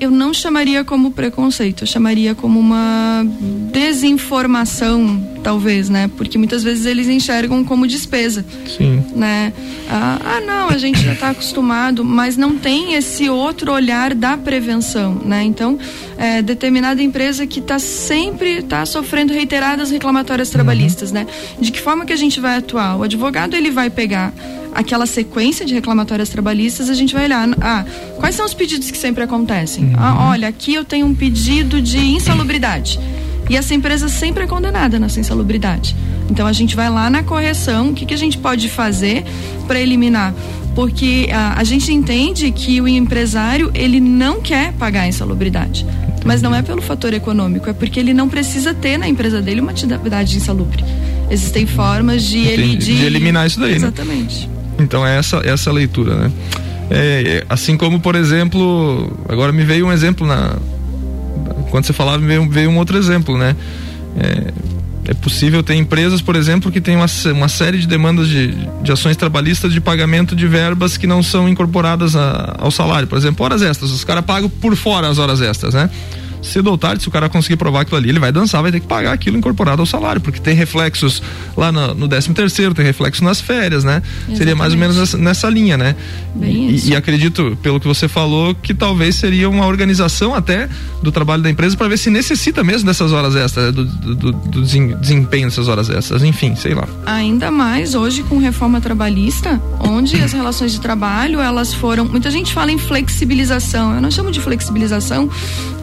Eu 0.00 0.10
não 0.10 0.32
chamaria 0.32 0.82
como 0.82 1.10
preconceito, 1.10 1.82
eu 1.82 1.86
chamaria 1.86 2.34
como 2.34 2.58
uma 2.58 3.22
desinformação, 3.70 5.22
talvez, 5.42 5.90
né? 5.90 6.10
Porque 6.16 6.38
muitas 6.38 6.62
vezes 6.62 6.86
eles 6.86 7.06
enxergam 7.06 7.62
como 7.62 7.86
despesa. 7.86 8.44
Sim. 8.66 9.04
Né? 9.14 9.52
Ah, 9.90 10.18
ah 10.24 10.40
não, 10.40 10.70
a 10.70 10.78
gente 10.78 11.00
já 11.00 11.12
está 11.12 11.30
acostumado, 11.30 12.02
mas 12.02 12.36
não 12.38 12.56
tem 12.56 12.94
esse 12.94 13.28
outro 13.28 13.72
olhar 13.72 14.14
da 14.14 14.38
prevenção, 14.38 15.14
né? 15.14 15.42
Então, 15.42 15.78
é, 16.16 16.40
determinada 16.40 17.02
empresa 17.02 17.46
que 17.46 17.60
está 17.60 17.78
sempre 17.78 18.58
está 18.58 18.86
sofrendo 18.86 19.34
reiteradas 19.34 19.90
reclamatórias 19.90 20.48
trabalhistas, 20.48 21.10
uhum. 21.10 21.16
né? 21.16 21.26
De 21.60 21.70
que 21.70 21.80
forma 21.80 22.06
que 22.06 22.12
a 22.12 22.16
gente 22.16 22.40
vai 22.40 22.56
atuar? 22.56 22.96
O 22.96 23.02
advogado 23.02 23.54
ele 23.54 23.70
vai 23.70 23.90
pegar 23.90 24.32
aquela 24.74 25.06
sequência 25.06 25.64
de 25.64 25.74
reclamatórias 25.74 26.28
trabalhistas, 26.28 26.90
a 26.90 26.94
gente 26.94 27.14
vai 27.14 27.24
olhar, 27.24 27.48
ah, 27.60 27.84
quais 28.18 28.34
são 28.34 28.46
os 28.46 28.54
pedidos 28.54 28.90
que 28.90 28.98
sempre 28.98 29.22
acontecem? 29.22 29.84
Uhum. 29.84 29.94
Ah, 29.96 30.28
olha, 30.30 30.48
aqui 30.48 30.74
eu 30.74 30.84
tenho 30.84 31.06
um 31.06 31.14
pedido 31.14 31.80
de 31.80 31.98
insalubridade. 31.98 32.98
E 33.48 33.56
essa 33.56 33.74
empresa 33.74 34.08
sempre 34.08 34.44
é 34.44 34.46
condenada 34.46 34.98
nessa 34.98 35.18
insalubridade. 35.18 35.96
Então 36.30 36.46
a 36.46 36.52
gente 36.52 36.76
vai 36.76 36.88
lá 36.88 37.10
na 37.10 37.24
correção, 37.24 37.90
o 37.90 37.94
que, 37.94 38.06
que 38.06 38.14
a 38.14 38.16
gente 38.16 38.38
pode 38.38 38.68
fazer 38.68 39.24
para 39.66 39.80
eliminar? 39.80 40.32
Porque 40.74 41.28
a, 41.32 41.58
a 41.58 41.64
gente 41.64 41.92
entende 41.92 42.52
que 42.52 42.80
o 42.80 42.86
empresário 42.86 43.70
ele 43.74 43.98
não 44.00 44.40
quer 44.40 44.72
pagar 44.74 45.02
a 45.02 45.08
insalubridade. 45.08 45.84
Mas 46.24 46.40
não 46.42 46.54
é 46.54 46.62
pelo 46.62 46.80
fator 46.80 47.12
econômico, 47.12 47.68
é 47.68 47.72
porque 47.72 47.98
ele 47.98 48.14
não 48.14 48.28
precisa 48.28 48.72
ter 48.72 48.98
na 48.98 49.08
empresa 49.08 49.42
dele 49.42 49.60
uma 49.60 49.72
atividade 49.72 50.36
insalubre. 50.36 50.84
Existem 51.28 51.66
formas 51.66 52.22
de, 52.22 52.38
ele, 52.38 52.76
de, 52.76 52.96
de 52.96 53.04
eliminar 53.04 53.46
isso 53.46 53.58
daí. 53.58 53.70
Né? 53.70 53.76
Exatamente. 53.76 54.46
Né? 54.46 54.59
Então 54.80 55.06
é 55.06 55.18
essa, 55.18 55.40
essa 55.44 55.70
leitura, 55.70 56.14
né? 56.14 56.32
É, 56.90 57.44
assim 57.48 57.76
como, 57.76 58.00
por 58.00 58.16
exemplo, 58.16 59.16
agora 59.28 59.52
me 59.52 59.64
veio 59.64 59.86
um 59.86 59.92
exemplo 59.92 60.26
na. 60.26 60.56
Quando 61.70 61.84
você 61.84 61.92
falava, 61.92 62.18
me 62.18 62.26
veio, 62.26 62.50
veio 62.50 62.70
um 62.70 62.78
outro 62.78 62.98
exemplo, 62.98 63.38
né? 63.38 63.54
É, 64.18 64.52
é 65.10 65.14
possível 65.14 65.62
ter 65.62 65.74
empresas, 65.74 66.20
por 66.20 66.36
exemplo, 66.36 66.70
que 66.70 66.80
tem 66.80 66.96
uma, 66.96 67.06
uma 67.32 67.48
série 67.48 67.78
de 67.78 67.86
demandas 67.86 68.28
de, 68.28 68.54
de 68.82 68.92
ações 68.92 69.16
trabalhistas 69.16 69.72
de 69.72 69.80
pagamento 69.80 70.34
de 70.34 70.46
verbas 70.46 70.96
que 70.96 71.06
não 71.06 71.22
são 71.22 71.48
incorporadas 71.48 72.16
a, 72.16 72.56
ao 72.58 72.70
salário. 72.70 73.06
Por 73.06 73.16
exemplo, 73.16 73.44
horas 73.44 73.62
extras. 73.62 73.90
Os 73.92 74.04
caras 74.04 74.24
pagam 74.24 74.48
por 74.48 74.74
fora 74.76 75.08
as 75.08 75.18
horas 75.18 75.40
extras, 75.40 75.74
né? 75.74 75.88
Cedo 76.42 76.70
ou 76.70 76.78
tarde, 76.78 77.02
se 77.02 77.08
o 77.08 77.10
cara 77.10 77.28
conseguir 77.28 77.56
provar 77.56 77.82
aquilo 77.82 77.96
ali, 77.96 78.08
ele 78.08 78.18
vai 78.18 78.32
dançar, 78.32 78.62
vai 78.62 78.72
ter 78.72 78.80
que 78.80 78.86
pagar 78.86 79.12
aquilo 79.12 79.36
incorporado 79.36 79.82
ao 79.82 79.86
salário, 79.86 80.20
porque 80.20 80.40
tem 80.40 80.54
reflexos 80.54 81.22
lá 81.56 81.70
no, 81.70 81.94
no 81.94 82.08
13 82.08 82.32
terceiro, 82.34 82.74
tem 82.74 82.84
reflexo 82.84 83.22
nas 83.24 83.40
férias, 83.40 83.84
né? 83.84 84.02
Exatamente. 84.04 84.38
Seria 84.38 84.56
mais 84.56 84.72
ou 84.72 84.78
menos 84.78 84.96
nessa, 84.96 85.18
nessa 85.18 85.50
linha, 85.50 85.76
né? 85.76 85.94
E, 86.40 86.90
e, 86.90 86.96
acredito, 86.96 87.58
pelo 87.62 87.80
que 87.80 87.86
você 87.86 88.08
falou, 88.08 88.54
que 88.54 88.72
talvez 88.72 89.16
seria 89.16 89.48
uma 89.48 89.66
organização 89.66 90.34
até 90.34 90.68
do 91.02 91.10
trabalho 91.10 91.42
da 91.42 91.50
empresa 91.50 91.76
para 91.76 91.88
ver 91.88 91.98
se 91.98 92.10
necessita 92.10 92.62
mesmo 92.62 92.86
dessas 92.86 93.12
horas 93.12 93.34
extras, 93.34 93.66
né? 93.66 93.72
do, 93.72 93.84
do, 93.84 94.32
do 94.32 94.62
desempenho 94.62 95.48
dessas 95.48 95.68
horas 95.68 95.90
extras, 95.90 96.22
enfim, 96.22 96.54
sei 96.54 96.74
lá. 96.74 96.86
Ainda 97.06 97.50
mais 97.50 97.94
hoje 97.94 98.22
com 98.22 98.38
reforma 98.38 98.80
trabalhista, 98.80 99.60
onde 99.80 100.16
as 100.16 100.32
relações 100.40 100.72
de 100.72 100.80
trabalho, 100.80 101.40
elas 101.40 101.74
foram, 101.74 102.04
muita 102.04 102.30
gente 102.30 102.52
fala 102.52 102.70
em 102.70 102.78
flexibilização, 102.78 103.94
eu 103.94 104.00
não 104.00 104.10
chamo 104.10 104.30
de 104.30 104.40
flexibilização, 104.40 105.28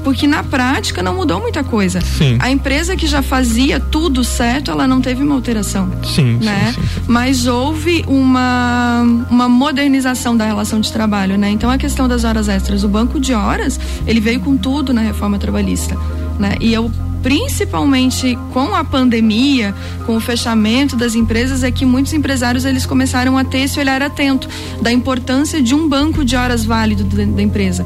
porque 0.08 0.26
na 0.26 0.42
prática 0.42 1.04
não 1.04 1.14
mudou 1.14 1.42
muita 1.42 1.66
coisa. 1.66 2.00
Sim. 2.00 2.38
A 2.40 2.50
empresa 2.50 2.96
que 2.96 3.06
já 3.06 3.22
fazia 3.22 3.78
tudo 3.78 4.24
certo, 4.24 4.72
ela 4.72 4.88
não 4.88 5.02
teve 5.02 5.22
uma 5.22 5.36
alteração. 5.36 5.92
Sim, 6.02 6.38
né? 6.42 6.72
Sim, 6.74 6.82
sim. 6.82 7.02
Mas 7.06 7.46
houve 7.46 8.06
uma, 8.08 9.02
uma 9.30 9.50
modernização 9.50 10.38
da 10.38 10.46
relação 10.46 10.80
de 10.80 10.94
trabalho, 10.94 11.38
né? 11.38 11.50
Então 11.50 11.70
a 11.70 11.78
questão 11.78 12.08
das 12.08 12.24
horas 12.24 12.48
extras, 12.48 12.86
o 12.86 12.88
banco 12.88 13.20
de 13.20 13.34
horas, 13.34 13.78
ele 14.08 14.22
veio 14.22 14.40
com 14.40 14.56
tudo 14.56 14.94
na 14.94 15.02
reforma 15.02 15.38
trabalhista, 15.38 15.98
né? 16.40 16.56
E 16.62 16.74
eu 16.74 16.90
principalmente 17.22 18.38
com 18.54 18.74
a 18.74 18.86
pandemia, 18.86 19.76
com 20.06 20.16
o 20.16 20.20
fechamento 20.22 20.96
das 20.96 21.16
empresas, 21.16 21.64
é 21.64 21.70
que 21.70 21.86
muitos 21.86 22.14
empresários 22.14 22.64
eles 22.64 22.86
começaram 22.86 23.38
a 23.38 23.44
ter 23.44 23.60
esse 23.60 23.78
olhar 23.78 24.02
atento 24.02 24.48
da 24.82 24.90
importância 24.90 25.62
de 25.62 25.76
um 25.76 25.90
banco 25.90 26.24
de 26.24 26.38
horas 26.38 26.64
válido 26.64 27.04
da 27.04 27.42
empresa. 27.42 27.86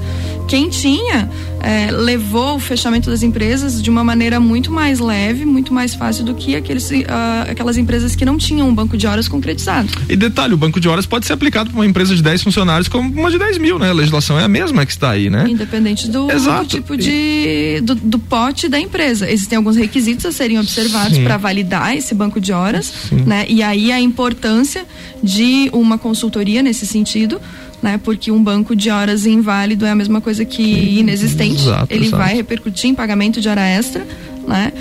Quem 0.52 0.68
tinha 0.68 1.30
é, 1.62 1.90
levou 1.92 2.58
o 2.58 2.60
fechamento 2.60 3.10
das 3.10 3.24
empresas 3.24 3.82
de 3.82 3.90
uma 3.90 4.04
maneira 4.04 4.38
muito 4.38 4.70
mais 4.70 5.00
leve, 5.00 5.46
muito 5.46 5.74
mais 5.74 5.96
fácil 5.96 6.26
do 6.26 6.36
que 6.36 6.58
aqueles, 6.58 6.92
uh, 6.92 7.50
aquelas 7.50 7.78
empresas 7.78 8.18
que 8.18 8.26
não 8.26 8.38
tinham 8.38 8.68
um 8.68 8.76
banco 8.76 8.98
de 8.98 9.08
horas 9.08 9.30
concretizado. 9.30 9.88
E 10.10 10.16
detalhe, 10.18 10.54
o 10.54 10.58
banco 10.58 10.78
de 10.78 10.90
horas 10.90 11.06
pode 11.06 11.26
ser 11.26 11.32
aplicado 11.32 11.70
para 11.70 11.80
uma 11.80 11.86
empresa 11.86 12.14
de 12.14 12.22
10 12.22 12.44
funcionários 12.44 12.90
como 12.90 13.18
uma 13.18 13.32
de 13.32 13.40
10 13.40 13.60
mil, 13.60 13.80
né? 13.80 13.92
A 13.92 13.94
legislação 13.94 14.38
é 14.38 14.44
a 14.44 14.48
mesma 14.50 14.86
que 14.86 14.92
está 14.92 15.12
aí, 15.12 15.30
né? 15.30 15.46
Independente 15.48 16.10
do, 16.10 16.28
do 16.28 16.66
tipo 16.68 16.98
de 16.98 17.80
do, 17.82 17.96
do, 17.96 18.20
pote 18.20 18.68
da 18.68 18.78
empresa. 18.78 19.32
Existem 19.32 19.56
alguns 19.56 19.78
requisitos 19.78 20.26
a 20.26 20.34
serem 20.34 20.60
observados 20.60 21.18
para 21.20 21.38
validar 21.38 21.96
esse 21.96 22.14
banco 22.14 22.42
de 22.42 22.52
horas, 22.52 22.92
Sim. 23.08 23.24
né? 23.26 23.46
E 23.48 23.64
aí 23.64 23.90
a 23.90 24.02
importância 24.02 24.86
de 25.24 25.70
uma 25.72 25.98
consultoria 25.98 26.62
nesse 26.62 26.86
sentido 26.86 27.40
né? 27.82 28.00
Porque 28.04 28.32
um 28.32 28.42
banco 28.42 28.76
de 28.76 28.90
horas 28.90 29.26
inválido 29.26 29.86
é 29.86 29.92
a 29.92 29.96
mesma 29.96 30.22
coisa 30.22 30.46
que 30.46 31.00
inexistente. 31.00 31.62
Exato, 31.64 31.88
Ele 31.94 32.06
exato. 32.06 32.24
vai 32.24 32.36
repercutir 32.36 32.90
em 32.90 32.96
pagamento 32.96 33.42
de 33.42 33.50
hora 33.50 33.62
extra, 33.62 34.06
né? 34.48 34.72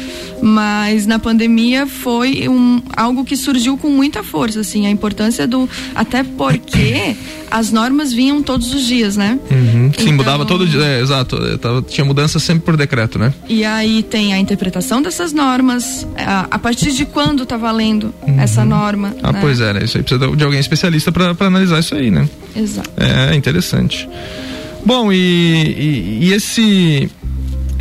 Mas 0.42 1.06
na 1.06 1.18
pandemia 1.18 1.86
foi 1.86 2.48
um, 2.48 2.80
algo 2.96 3.24
que 3.24 3.36
surgiu 3.36 3.76
com 3.76 3.90
muita 3.90 4.22
força, 4.22 4.60
assim, 4.60 4.86
a 4.86 4.90
importância 4.90 5.46
do 5.46 5.68
até 5.94 6.22
porque 6.22 7.16
as 7.50 7.72
normas 7.72 8.12
vinham 8.12 8.42
todos 8.42 8.72
os 8.72 8.86
dias, 8.86 9.16
né? 9.16 9.38
Uhum. 9.50 9.92
Sim, 9.92 10.02
então, 10.02 10.12
mudava 10.14 10.46
todo 10.46 10.66
dia, 10.66 10.82
é, 10.82 11.00
exato, 11.00 11.36
é, 11.36 11.56
tava, 11.56 11.82
tinha 11.82 12.04
mudança 12.04 12.38
sempre 12.38 12.64
por 12.64 12.76
decreto, 12.76 13.18
né? 13.18 13.34
E 13.48 13.64
aí 13.64 14.02
tem 14.02 14.32
a 14.32 14.38
interpretação 14.38 15.02
dessas 15.02 15.32
normas, 15.32 16.06
a, 16.16 16.46
a 16.50 16.58
partir 16.58 16.92
de 16.92 17.04
quando 17.04 17.44
tá 17.44 17.56
valendo 17.56 18.14
uhum. 18.22 18.40
essa 18.40 18.64
norma. 18.64 19.14
Ah, 19.22 19.32
né? 19.32 19.40
pois 19.40 19.60
é, 19.60 19.72
né? 19.72 19.84
Isso 19.84 19.96
aí 19.96 20.02
precisa 20.02 20.36
de 20.36 20.44
alguém 20.44 20.60
especialista 20.60 21.10
para 21.10 21.34
analisar 21.40 21.80
isso 21.80 21.94
aí, 21.94 22.10
né? 22.10 22.28
Exato. 22.54 22.90
É, 22.96 23.34
interessante. 23.34 24.08
Bom, 24.84 25.12
e, 25.12 25.16
e, 25.16 26.18
e 26.26 26.32
esse 26.32 27.10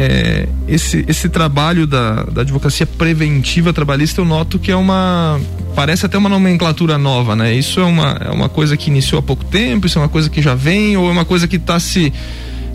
é, 0.01 0.47
esse, 0.65 1.03
esse 1.09 1.27
trabalho 1.27 1.85
da, 1.85 2.23
da 2.23 2.39
advocacia 2.39 2.85
preventiva 2.85 3.73
trabalhista 3.73 4.21
eu 4.21 4.25
noto 4.25 4.57
que 4.57 4.71
é 4.71 4.75
uma 4.75 5.37
parece 5.75 6.05
até 6.05 6.17
uma 6.17 6.29
nomenclatura 6.29 6.97
nova, 6.97 7.35
né? 7.35 7.53
Isso 7.53 7.81
é 7.81 7.83
uma, 7.83 8.17
é 8.21 8.31
uma 8.31 8.47
coisa 8.47 8.77
que 8.77 8.89
iniciou 8.89 9.19
há 9.19 9.21
pouco 9.21 9.43
tempo, 9.43 9.87
isso 9.87 9.99
é 9.99 10.01
uma 10.01 10.07
coisa 10.07 10.29
que 10.29 10.41
já 10.41 10.55
vem 10.55 10.95
ou 10.95 11.09
é 11.09 11.11
uma 11.11 11.25
coisa 11.25 11.49
que 11.49 11.57
está 11.57 11.77
se 11.81 12.13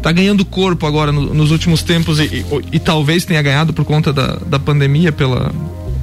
tá 0.02 0.12
ganhando 0.12 0.44
corpo 0.44 0.86
agora 0.86 1.10
no, 1.10 1.32
nos 1.32 1.50
últimos 1.50 1.82
tempos 1.82 2.20
e, 2.20 2.24
e, 2.24 2.44
e, 2.72 2.78
talvez 2.78 3.24
tenha 3.24 3.40
ganhado 3.40 3.72
por 3.72 3.86
conta 3.86 4.12
da, 4.12 4.36
da 4.46 4.58
pandemia 4.58 5.10
pela 5.10 5.50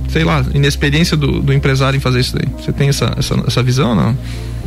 sei 0.10 0.24
lá 0.24 0.44
inexperiência 0.56 1.16
do, 1.16 1.40
do 1.40 1.54
empresário 1.54 1.98
em 1.98 2.00
fazer 2.00 2.22
isso 2.22 2.36
daí. 2.36 2.48
Você 2.58 2.74
tem 2.74 2.90
essa, 2.90 3.13
essa, 3.16 3.36
essa 3.46 3.62
visão, 3.62 3.94
não? 3.94 4.18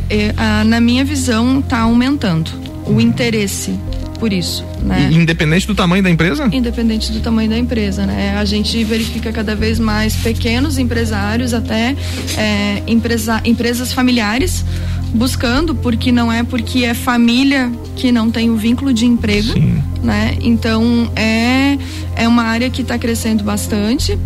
É, 0.09 0.33
a, 0.37 0.63
na 0.63 0.79
minha 0.79 1.03
visão 1.03 1.59
está 1.59 1.79
aumentando 1.79 2.49
o 2.85 3.01
interesse 3.01 3.77
por 4.19 4.31
isso, 4.33 4.63
né? 4.81 5.09
Independente 5.11 5.67
do 5.67 5.75
tamanho 5.75 6.03
da 6.03 6.09
empresa? 6.09 6.49
Independente 6.51 7.11
do 7.11 7.19
tamanho 7.19 7.49
da 7.49 7.57
empresa, 7.57 8.05
né? 8.05 8.37
A 8.37 8.45
gente 8.45 8.83
verifica 8.83 9.31
cada 9.31 9.55
vez 9.55 9.79
mais 9.79 10.15
pequenos 10.15 10.77
empresários, 10.77 11.53
até 11.53 11.95
é, 12.37 12.83
empresa, 12.87 13.41
empresas 13.45 13.93
familiares 13.93 14.65
buscando, 15.13 15.73
porque 15.75 16.11
não 16.11 16.31
é 16.31 16.43
porque 16.43 16.83
é 16.83 16.93
família 16.93 17.71
que 17.95 18.11
não 18.11 18.29
tem 18.29 18.49
o 18.49 18.57
vínculo 18.57 18.93
de 18.93 19.05
emprego, 19.05 19.53
Sim. 19.53 19.81
né? 20.03 20.37
Então 20.41 21.11
é 21.15 21.77
é 22.15 22.27
uma 22.27 22.43
área 22.43 22.69
que 22.69 22.81
está 22.81 22.97
crescendo 22.97 23.43
bastante, 23.43 24.17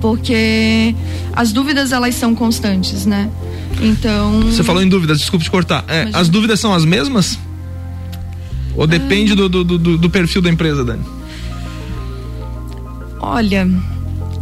porque 0.00 0.94
as 1.34 1.52
dúvidas 1.52 1.92
elas 1.92 2.14
são 2.14 2.34
constantes, 2.34 3.06
né? 3.06 3.30
Então. 3.80 4.42
Você 4.42 4.64
falou 4.64 4.82
em 4.82 4.88
dúvidas, 4.88 5.18
desculpe 5.18 5.44
te 5.44 5.50
cortar. 5.50 5.84
É, 5.88 6.08
as 6.12 6.28
dúvidas 6.28 6.60
são 6.60 6.74
as 6.74 6.84
mesmas? 6.84 7.38
Ou 8.76 8.86
depende 8.86 9.34
do, 9.34 9.48
do, 9.48 9.64
do, 9.64 9.98
do 9.98 10.10
perfil 10.10 10.40
da 10.40 10.50
empresa, 10.50 10.84
Dani? 10.84 11.02
Olha, 13.20 13.68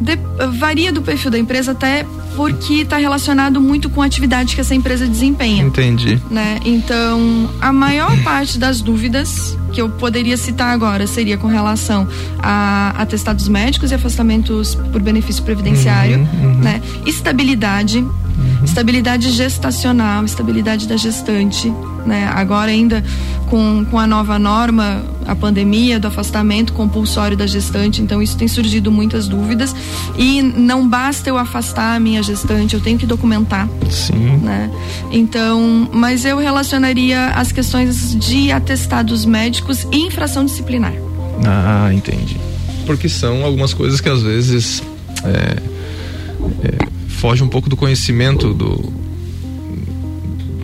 de, 0.00 0.18
varia 0.59 0.92
do 0.92 1.00
perfil 1.02 1.30
da 1.30 1.38
empresa 1.38 1.73
até 1.73 2.06
porque 2.37 2.83
está 2.83 2.99
relacionado 2.99 3.61
muito 3.61 3.88
com 3.88 4.02
a 4.02 4.04
atividade 4.04 4.54
que 4.54 4.61
essa 4.61 4.75
empresa 4.75 5.06
desempenha. 5.06 5.64
Entendi. 5.64 6.21
Né? 6.30 6.61
Então, 6.64 7.50
a 7.61 7.73
maior 7.73 8.14
parte 8.23 8.59
das 8.59 8.83
dúvidas 8.83 9.56
que 9.73 9.80
eu 9.80 9.88
poderia 9.88 10.37
citar 10.37 10.73
agora 10.73 11.06
seria 11.06 11.38
com 11.38 11.49
relação 11.49 12.06
a 12.38 12.95
atestados 12.99 13.49
médicos 13.49 13.90
e 13.90 13.95
afastamentos 13.95 14.75
por 14.75 15.00
benefício 15.00 15.42
previdenciário, 15.42 16.18
uhum, 16.18 16.49
uhum. 16.49 16.59
né? 16.59 16.80
Estabilidade, 17.06 17.99
uhum. 17.99 18.64
estabilidade 18.64 19.30
gestacional, 19.30 20.25
estabilidade 20.25 20.87
da 20.87 20.97
gestante, 20.97 21.73
né? 22.06 22.30
Agora 22.35 22.71
ainda 22.71 23.02
com, 23.48 23.84
com 23.84 23.98
a 23.98 24.06
nova 24.06 24.38
norma, 24.38 25.02
a 25.26 25.34
pandemia 25.34 25.98
do 25.98 26.06
afastamento 26.06 26.72
compulsório 26.72 27.36
da 27.36 27.46
gestante, 27.46 28.02
então 28.02 28.22
isso 28.22 28.36
tem 28.36 28.48
surgido 28.48 28.90
muitas 28.90 29.28
dúvidas 29.28 29.74
e 30.16 30.42
não 30.42 30.88
basta 30.88 31.28
eu 31.28 31.36
afastar 31.36 31.96
a 31.96 32.00
minha 32.00 32.22
gestante, 32.22 32.74
eu 32.74 32.80
tenho 32.80 32.98
que 32.98 33.06
documentar. 33.06 33.68
Sim. 33.90 34.38
Né? 34.42 34.70
Então, 35.10 35.88
mas 35.92 36.24
eu 36.24 36.38
relacionaria 36.38 37.26
as 37.28 37.52
questões 37.52 38.16
de 38.18 38.52
atestados 38.52 39.24
médicos 39.24 39.86
e 39.92 39.98
infração 40.06 40.44
disciplinar. 40.44 40.94
Ah, 41.44 41.90
entendi. 41.92 42.36
Porque 42.86 43.08
são 43.08 43.44
algumas 43.44 43.74
coisas 43.74 44.00
que 44.00 44.08
às 44.08 44.22
vezes 44.22 44.82
é, 45.24 45.56
é, 46.62 46.86
foge 47.08 47.42
um 47.42 47.48
pouco 47.48 47.68
do 47.68 47.76
conhecimento 47.76 48.54
do 48.54 49.05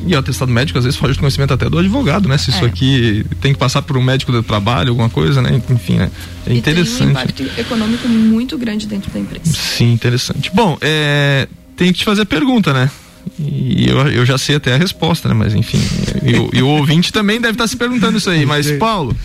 e 0.06 0.14
o 0.14 0.18
atestado 0.18 0.50
médico 0.50 0.78
às 0.78 0.84
vezes 0.84 0.98
foge 0.98 1.14
do 1.14 1.20
conhecimento 1.20 1.54
até 1.54 1.68
do 1.68 1.78
advogado, 1.78 2.28
né? 2.28 2.38
Se 2.38 2.50
é. 2.50 2.54
isso 2.54 2.64
aqui 2.64 3.24
tem 3.40 3.52
que 3.52 3.58
passar 3.58 3.82
por 3.82 3.96
um 3.96 4.02
médico 4.02 4.32
do 4.32 4.42
trabalho, 4.42 4.90
alguma 4.90 5.08
coisa, 5.08 5.40
né? 5.40 5.60
Enfim, 5.70 5.94
né? 5.94 6.10
É 6.46 6.52
e 6.52 6.58
interessante. 6.58 6.98
Tem 6.98 7.06
um 7.06 7.10
impacto 7.10 7.42
econômico 7.60 8.08
muito 8.08 8.58
grande 8.58 8.86
dentro 8.86 9.10
da 9.10 9.20
empresa. 9.20 9.52
Sim, 9.52 9.92
interessante. 9.92 10.50
Bom, 10.52 10.76
é, 10.80 11.48
tem 11.76 11.92
que 11.92 12.00
te 12.00 12.04
fazer 12.04 12.22
a 12.22 12.26
pergunta, 12.26 12.72
né? 12.72 12.90
E 13.38 13.88
eu, 13.88 13.98
eu 14.08 14.26
já 14.26 14.36
sei 14.36 14.56
até 14.56 14.74
a 14.74 14.76
resposta, 14.76 15.28
né? 15.28 15.34
Mas 15.34 15.54
enfim, 15.54 15.80
e, 16.22 16.36
o, 16.36 16.50
e 16.52 16.62
o 16.62 16.68
ouvinte 16.68 17.12
também 17.12 17.40
deve 17.40 17.54
estar 17.54 17.66
se 17.66 17.76
perguntando 17.76 18.18
isso 18.18 18.28
aí. 18.28 18.44
Mas, 18.46 18.70
Paulo, 18.72 19.16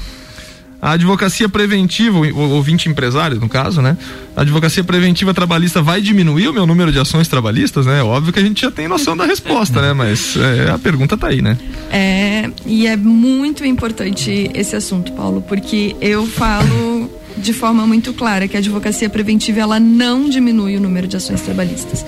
a 0.82 0.92
advocacia 0.92 1.50
preventiva, 1.50 2.18
o 2.20 2.50
ouvinte 2.52 2.88
empresário, 2.88 3.40
no 3.40 3.50
caso, 3.50 3.82
né? 3.82 3.98
A 4.36 4.42
advocacia 4.42 4.84
preventiva 4.84 5.34
trabalhista 5.34 5.82
vai 5.82 6.02
diminuir 6.02 6.48
o 6.48 6.54
meu 6.54 6.68
número 6.68 6.92
de 6.92 7.00
ações 7.00 7.28
trabalhistas, 7.28 7.86
né? 7.86 8.04
Óbvio 8.04 8.32
que 8.32 8.40
a 8.40 8.44
gente 8.44 8.62
já 8.62 8.70
tem 8.70 8.88
noção 8.88 9.18
da 9.18 9.26
resposta, 9.26 9.82
né? 9.82 9.94
Mas 9.94 10.38
é, 10.38 10.70
a 10.70 10.78
pergunta 10.78 11.18
tá 11.18 11.28
aí, 11.28 11.42
né? 11.42 11.58
É, 11.92 12.50
e 12.66 12.86
é 12.86 12.96
muito 12.96 13.66
importante 13.66 14.52
esse 14.54 14.76
assunto, 14.76 15.12
Paulo, 15.14 15.42
porque 15.42 15.96
eu 16.00 16.28
falo 16.28 17.10
de 17.38 17.54
forma 17.54 17.86
muito 17.88 18.14
clara 18.14 18.48
que 18.48 18.56
a 18.56 18.60
advocacia 18.60 19.10
preventiva 19.10 19.60
ela 19.60 19.80
não 19.80 20.30
diminui 20.30 20.78
o 20.78 20.80
número 20.80 21.08
de 21.08 21.18
ações 21.18 21.42
trabalhistas. 21.42 22.06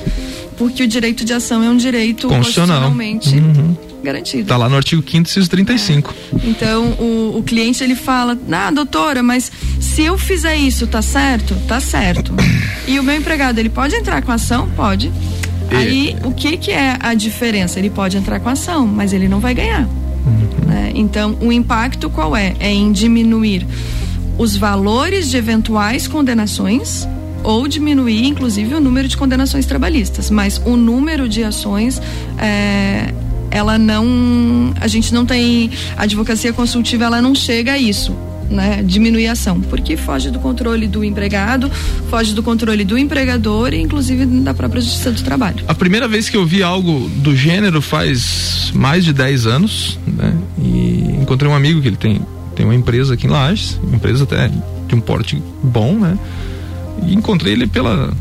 Porque 0.58 0.84
o 0.84 0.88
direito 0.88 1.26
de 1.26 1.34
ação 1.34 1.64
é 1.64 1.70
um 1.70 1.78
direito 1.78 2.28
constitucionalmente 2.28 3.36
uhum 3.36 3.89
garantida. 4.04 4.48
Tá 4.48 4.58
lá 4.58 4.70
no 4.70 4.76
artigo 4.76 5.02
5 5.02 5.18
inciso 5.18 5.50
35. 5.50 6.14
É. 6.14 6.50
Então, 6.50 6.92
o, 7.00 7.38
o 7.38 7.44
cliente 7.44 7.84
ele 7.84 7.96
fala: 7.96 8.38
"Ah, 8.52 8.72
doutora, 8.72 9.22
mas 9.22 9.52
se 9.80 10.04
eu 10.04 10.18
fizer 10.18 10.56
isso, 10.56 10.88
tá 10.88 11.02
certo? 11.02 11.56
Tá 11.68 11.80
certo". 11.80 12.34
E 12.88 13.00
o 13.00 13.04
meu 13.04 13.16
empregado, 13.16 13.60
ele 13.60 13.70
pode 13.70 13.96
entrar 13.96 14.22
com 14.22 14.32
ação? 14.32 14.70
Pode. 14.76 15.12
Aí, 15.72 16.16
o 16.24 16.32
que 16.32 16.58
que 16.58 16.72
é 16.72 16.98
a 17.00 17.14
diferença? 17.14 17.78
Ele 17.78 17.90
pode 17.90 18.18
entrar 18.18 18.40
com 18.40 18.50
ação, 18.50 18.88
mas 18.88 19.14
ele 19.14 19.28
não 19.28 19.40
vai 19.40 19.54
ganhar. 19.54 19.84
Uhum. 19.84 20.66
Né? 20.66 20.92
Então, 20.96 21.38
o 21.42 21.52
impacto 21.52 22.10
qual 22.10 22.36
é? 22.36 22.56
É 22.60 22.72
em 22.72 22.92
diminuir 22.92 23.66
os 24.38 24.56
valores 24.56 25.30
de 25.30 25.38
eventuais 25.38 26.08
condenações 26.08 27.08
ou 27.44 27.68
diminuir, 27.68 28.26
inclusive, 28.26 28.74
o 28.74 28.80
número 28.80 29.08
de 29.08 29.16
condenações 29.16 29.66
trabalhistas. 29.66 30.30
Mas 30.30 30.62
o 30.66 30.76
número 30.76 31.28
de 31.30 31.44
ações, 31.44 32.02
é, 32.38 33.14
ela 33.52 33.78
não. 33.78 34.74
A 34.80 34.88
gente 34.88 35.14
não 35.14 35.26
tem. 35.26 35.72
A 35.98 36.04
advocacia 36.04 36.54
consultiva, 36.54 37.06
ela 37.06 37.22
não 37.22 37.34
chega 37.36 37.74
a 37.74 37.78
isso. 37.78 38.16
Né, 38.50 38.82
diminuir 38.84 39.28
a 39.28 39.34
ação, 39.34 39.62
porque 39.62 39.96
foge 39.96 40.32
do 40.32 40.40
controle 40.40 40.88
do 40.88 41.04
empregado, 41.04 41.70
foge 42.10 42.34
do 42.34 42.42
controle 42.42 42.84
do 42.84 42.98
empregador 42.98 43.76
e 43.76 43.80
inclusive 43.80 44.26
da 44.26 44.56
própria 44.56 44.82
justiça 44.82 45.12
do 45.12 45.22
trabalho. 45.22 45.64
A 45.68 45.76
primeira 45.76 46.08
vez 46.08 46.30
que 46.30 46.36
eu 46.36 46.44
vi 46.48 46.64
algo 46.64 47.08
do 47.18 47.36
gênero 47.36 47.80
faz 47.80 48.72
mais 48.74 49.06
de 49.06 49.14
10 49.14 49.46
anos, 49.46 50.00
né? 50.08 50.36
E 50.58 51.16
encontrei 51.22 51.48
um 51.48 51.54
amigo 51.54 51.80
que 51.80 51.90
ele 51.90 51.96
tem, 51.96 52.22
tem 52.56 52.66
uma 52.66 52.74
empresa 52.74 53.14
aqui 53.14 53.28
em 53.28 53.30
Lages, 53.30 53.80
empresa 53.94 54.24
até 54.24 54.50
de 54.88 54.96
um 54.96 55.00
porte 55.00 55.40
bom, 55.62 55.94
né? 55.94 56.18
E 57.06 57.14
encontrei 57.14 57.54
ele 57.54 57.68
pela 57.68 58.12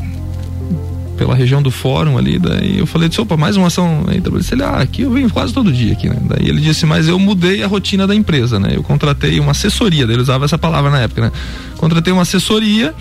pela 1.18 1.34
região 1.34 1.60
do 1.60 1.70
fórum 1.70 2.16
ali, 2.16 2.38
daí 2.38 2.78
eu 2.78 2.86
falei, 2.86 3.10
opa, 3.18 3.36
mais 3.36 3.56
uma 3.56 3.66
ação 3.66 4.04
aí, 4.06 4.22
ele, 4.52 4.62
ah, 4.62 4.76
aqui 4.76 5.02
eu 5.02 5.10
venho 5.10 5.28
quase 5.28 5.52
todo 5.52 5.72
dia 5.72 5.92
aqui, 5.92 6.08
né? 6.08 6.16
Daí 6.22 6.48
ele 6.48 6.60
disse, 6.60 6.86
mas 6.86 7.08
eu 7.08 7.18
mudei 7.18 7.62
a 7.62 7.66
rotina 7.66 8.06
da 8.06 8.14
empresa, 8.14 8.60
né? 8.60 8.70
Eu 8.74 8.82
contratei 8.84 9.40
uma 9.40 9.50
assessoria, 9.50 10.04
ele 10.04 10.20
usava 10.20 10.44
essa 10.44 10.56
palavra 10.56 10.90
na 10.90 11.00
época, 11.00 11.22
né? 11.22 11.32
Contratei 11.76 12.12
uma 12.12 12.22
assessoria 12.22 12.94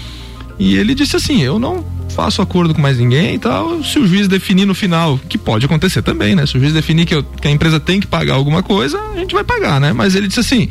e 0.58 0.76
ele 0.76 0.96
disse 0.96 1.16
assim, 1.16 1.42
eu 1.44 1.60
não 1.60 1.86
faço 2.10 2.42
acordo 2.42 2.74
com 2.74 2.82
mais 2.82 2.98
ninguém 2.98 3.36
e 3.36 3.40
tal, 3.40 3.84
se 3.84 4.00
o 4.00 4.08
juiz 4.08 4.28
definir 4.28 4.66
no 4.66 4.74
final, 4.74 5.20
que 5.30 5.38
pode 5.38 5.66
acontecer 5.66 6.02
também, 6.02 6.36
né? 6.36 6.48
Se 6.48 6.58
o 6.58 6.60
juiz 6.60 6.74
definir 6.74 7.06
que, 7.06 7.14
eu, 7.14 7.24
que 7.24 7.48
a 7.48 7.52
empresa 7.52 7.80
tem 7.80 8.00
que 8.00 8.08
pagar 8.08 8.34
alguma 8.34 8.64
coisa, 8.64 9.00
a 9.14 9.20
gente 9.20 9.36
vai 9.36 9.44
pagar, 9.44 9.80
né? 9.80 9.94
Mas 9.94 10.16
ele 10.16 10.28
disse 10.28 10.40
assim, 10.40 10.68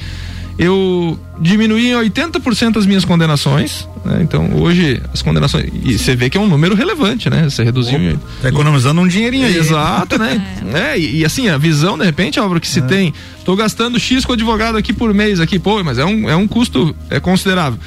eu 0.59 1.19
diminuí 1.39 1.91
em 1.91 1.95
80% 1.95 2.79
as 2.79 2.87
minhas 2.87 3.05
condenações. 3.05 3.87
Né? 4.05 4.21
Então, 4.23 4.51
hoje, 4.55 5.03
as 5.13 5.21
condenações. 5.21 5.71
E 5.85 5.99
você 5.99 6.17
vê 6.17 6.31
que 6.31 6.39
é 6.39 6.41
um 6.41 6.47
número 6.47 6.75
relevante, 6.75 7.29
né? 7.29 7.45
Você 7.45 7.63
reduziu. 7.63 7.99
Opa, 7.99 8.21
tá 8.43 8.49
economizando 8.49 9.01
um 9.01 9.07
dinheirinho 9.07 9.47
aí. 9.47 9.57
Exato, 9.57 10.19
né? 10.19 10.41
é, 10.73 10.99
e, 10.99 11.19
e, 11.19 11.25
assim, 11.25 11.49
a 11.49 11.59
visão, 11.59 11.99
de 11.99 12.05
repente, 12.05 12.39
Álvaro, 12.39 12.61
que 12.61 12.69
se 12.69 12.79
é. 12.79 12.83
tem. 12.83 13.15
Tô 13.45 13.55
gastando 13.55 13.99
X 13.99 14.25
com 14.25 14.33
advogado 14.33 14.77
aqui 14.77 14.93
por 14.93 15.13
mês, 15.13 15.41
aqui, 15.41 15.59
pô, 15.59 15.83
mas 15.85 15.99
é 15.99 16.05
um, 16.05 16.29
é 16.29 16.35
um 16.35 16.49
custo 16.49 16.97
é 17.11 17.21
considerável. 17.21 17.79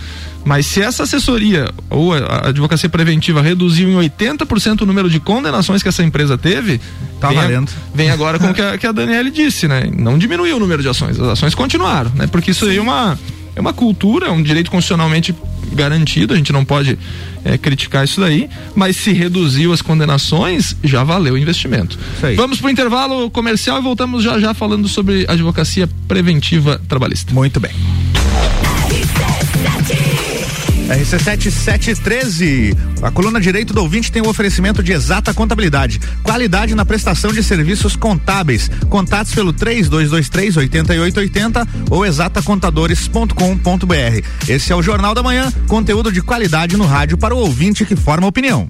Mas 0.46 0.66
se 0.66 0.82
essa 0.82 1.04
assessoria 1.04 1.70
ou 1.90 2.14
a 2.14 2.48
advocacia 2.48 2.90
preventiva 2.90 3.42
reduziu 3.42 3.90
em 3.90 4.10
80% 4.10 4.82
o 4.82 4.86
número 4.86 5.10
de 5.10 5.20
condenações 5.20 5.84
que 5.84 5.90
essa 5.90 6.04
empresa 6.04 6.38
teve, 6.38 6.80
tá 7.20 7.30
vem, 7.30 7.38
valendo. 7.38 7.70
A, 7.70 7.98
vem 7.98 8.10
agora 8.10 8.40
com 8.40 8.48
o 8.48 8.54
que 8.54 8.62
a, 8.62 8.78
que 8.80 8.88
a 8.88 8.92
Daniele 8.92 9.32
disse, 9.32 9.68
né? 9.68 9.90
Não 9.96 10.18
diminuiu 10.18 10.58
o 10.58 10.60
número 10.60 10.82
de 10.82 10.90
ações, 10.90 11.20
as 11.20 11.28
ações 11.28 11.54
continuaram, 11.54 12.12
né? 12.16 12.28
Porque 12.28 12.52
isso 12.52 12.66
aí 12.66 12.78
é 12.78 12.82
uma, 12.82 13.20
é 13.56 13.62
uma 13.62 13.74
cultura, 13.74 14.28
é 14.28 14.32
um 14.32 14.42
direito 14.42 14.72
constitucionalmente 14.72 15.36
garantido, 15.74 16.34
a 16.34 16.38
gente 16.38 16.52
não 16.52 16.66
pode 16.66 16.98
é, 17.44 17.58
criticar 17.58 18.04
isso 18.04 18.20
daí, 18.20 18.50
mas 18.76 18.96
se 18.96 19.12
reduziu 19.12 19.72
as 19.72 19.82
condenações, 19.82 20.76
já 20.84 21.04
valeu 21.04 21.36
o 21.36 21.38
investimento. 21.38 21.98
Vamos 22.36 22.60
para 22.60 22.68
o 22.68 22.70
intervalo 22.72 23.30
comercial 23.30 23.78
e 23.78 23.82
voltamos 23.82 24.24
já 24.24 24.40
já 24.40 24.54
falando 24.54 24.88
sobre 24.88 25.26
advocacia 25.28 25.88
preventiva 26.08 26.82
trabalhista. 26.88 27.34
Muito 27.34 27.60
bem. 27.60 27.72
RC7713. 30.90 32.76
A 33.02 33.12
coluna 33.12 33.40
direito 33.40 33.74
do 33.74 33.82
ouvinte 33.82 34.12
tem 34.12 34.22
o 34.22 34.26
um 34.26 34.30
oferecimento 34.30 34.84
de 34.84 34.92
exata 34.92 35.34
contabilidade. 35.34 36.00
Qualidade 36.24 36.76
na 36.76 36.86
prestação 36.86 37.32
de 37.32 37.42
serviços 37.44 37.96
contábeis. 37.96 38.70
Contatos 38.90 39.34
pelo 39.34 39.54
3223 39.54 40.58
8880 40.58 41.68
ou 41.90 42.06
exatacontadores.com.br. 42.06 44.26
Esse 44.48 44.72
é 44.72 44.76
o 44.76 44.82
Jornal 44.82 45.14
da 45.14 45.24
Manhã, 45.24 45.52
conteúdo 45.68 46.12
de 46.12 46.22
qualidade 46.22 46.76
no 46.76 46.86
rádio 46.86 47.18
para 47.18 47.36
o 47.36 47.40
ouvinte 47.40 47.86
que 47.86 47.96
forma 47.96 48.28
opinião. 48.28 48.70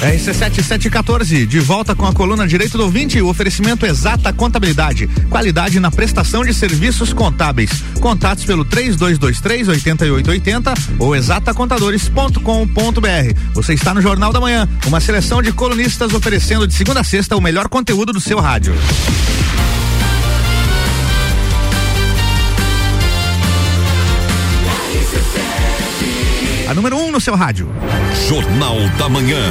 RC7714, 0.00 1.46
de 1.46 1.60
volta 1.60 1.94
com 1.94 2.06
a 2.06 2.12
coluna 2.12 2.46
Direito 2.46 2.78
do 2.78 2.84
Ouvinte, 2.84 3.20
o 3.20 3.28
oferecimento 3.28 3.84
exata 3.84 4.32
contabilidade, 4.32 5.06
qualidade 5.28 5.78
na 5.78 5.90
prestação 5.90 6.42
de 6.42 6.54
serviços 6.54 7.12
contábeis. 7.12 7.70
Contatos 8.00 8.44
pelo 8.44 8.64
3223 8.64 9.68
8880 9.68 10.74
ou 10.98 11.14
exatacontadores.com.br. 11.14 13.34
Você 13.52 13.74
está 13.74 13.92
no 13.92 14.00
Jornal 14.00 14.32
da 14.32 14.40
Manhã, 14.40 14.66
uma 14.86 15.00
seleção 15.00 15.42
de 15.42 15.52
colunistas 15.52 16.14
oferecendo 16.14 16.66
de 16.66 16.72
segunda 16.72 17.00
a 17.00 17.04
sexta 17.04 17.36
o 17.36 17.40
melhor 17.40 17.68
conteúdo 17.68 18.12
do 18.12 18.20
seu 18.20 18.40
rádio. 18.40 18.74
A 26.70 26.74
número 26.74 26.96
1 26.96 27.06
um 27.06 27.10
no 27.10 27.20
seu 27.20 27.34
rádio. 27.34 27.68
Jornal 28.28 28.76
da 28.96 29.08
Manhã. 29.08 29.42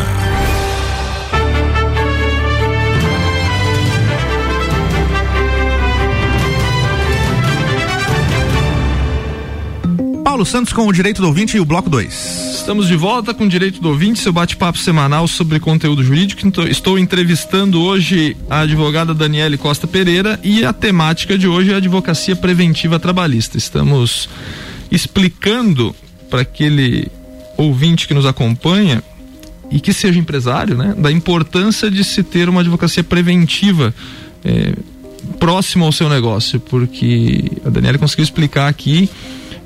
Paulo 10.24 10.46
Santos 10.46 10.72
com 10.72 10.88
o 10.88 10.94
Direito 10.94 11.22
do 11.22 11.28
Ouvinte 11.28 11.58
e 11.58 11.60
o 11.60 11.66
Bloco 11.66 11.90
2. 11.90 12.56
Estamos 12.56 12.88
de 12.88 12.96
volta 12.96 13.34
com 13.34 13.44
o 13.44 13.50
Direito 13.50 13.82
do 13.82 13.90
Ouvinte, 13.90 14.22
seu 14.22 14.32
bate-papo 14.32 14.78
semanal 14.78 15.28
sobre 15.28 15.60
conteúdo 15.60 16.02
jurídico. 16.02 16.48
Então, 16.48 16.66
estou 16.66 16.98
entrevistando 16.98 17.82
hoje 17.82 18.38
a 18.50 18.62
advogada 18.62 19.14
Daniele 19.14 19.58
Costa 19.58 19.86
Pereira 19.86 20.40
e 20.42 20.64
a 20.64 20.72
temática 20.72 21.38
de 21.38 21.50
hoje 21.50 21.72
é 21.72 21.74
a 21.74 21.78
advocacia 21.80 22.38
preventiva 22.38 22.98
trabalhista. 22.98 23.58
Estamos 23.58 24.30
explicando 24.90 25.94
para 26.30 26.42
aquele 26.42 27.08
ouvinte 27.58 28.08
que 28.08 28.14
nos 28.14 28.26
acompanha 28.26 29.04
e 29.72 29.80
que 29.80 29.94
seja 29.94 30.20
empresário, 30.20 30.76
né, 30.76 30.96
da 30.98 31.12
importância 31.12 31.92
de 31.92 32.04
se 32.04 32.24
ter 32.24 32.50
uma 32.50 32.62
advocacia 32.62 33.04
preventiva 33.04 33.94
é, 34.44 34.74
próxima 35.40 35.86
ao 35.86 35.92
seu 35.92 36.10
negócio, 36.10 36.60
porque 36.60 37.52
a 37.66 37.70
Daniela 37.70 37.98
conseguiu 37.98 38.24
explicar 38.24 38.68
aqui 38.68 39.10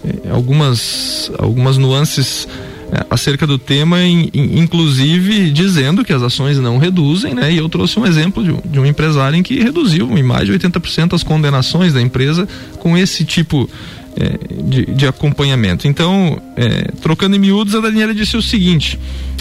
é, 0.04 0.30
algumas, 0.30 1.32
algumas 1.38 1.78
nuances 1.78 2.47
é, 2.91 3.06
acerca 3.10 3.47
do 3.47 3.58
tema, 3.58 4.04
in, 4.04 4.30
in, 4.34 4.60
inclusive 4.60 5.52
dizendo 5.52 6.04
que 6.04 6.12
as 6.12 6.21
ações 6.21 6.60
não 6.60 6.78
reduzem, 6.78 7.34
né? 7.34 7.52
E 7.52 7.58
eu 7.58 7.69
trouxe 7.69 7.97
um 7.97 8.06
exemplo 8.06 8.43
de 8.43 8.52
um, 8.52 8.62
de 8.65 8.80
um 8.80 8.86
empresário 8.86 9.38
em 9.38 9.43
que 9.43 9.60
reduziu 9.60 10.17
em 10.17 10.23
mais 10.23 10.47
de 10.47 10.54
80% 10.54 11.13
as 11.13 11.23
condenações 11.23 11.93
da 11.93 12.02
empresa 12.02 12.47
com 12.80 12.97
esse 12.97 13.23
tipo 13.23 13.69
é, 14.15 14.63
de, 14.63 14.86
de, 14.86 15.08
acompanhamento. 15.08 15.88
Então, 15.88 16.39
é, 16.56 16.91
trocando 17.02 17.36
em 17.36 17.39
miúdos, 17.39 17.76
a 17.76 17.80
Daniela 17.80 18.13
disse 18.13 18.38
o 18.38 18.41
seguinte: 18.41 18.99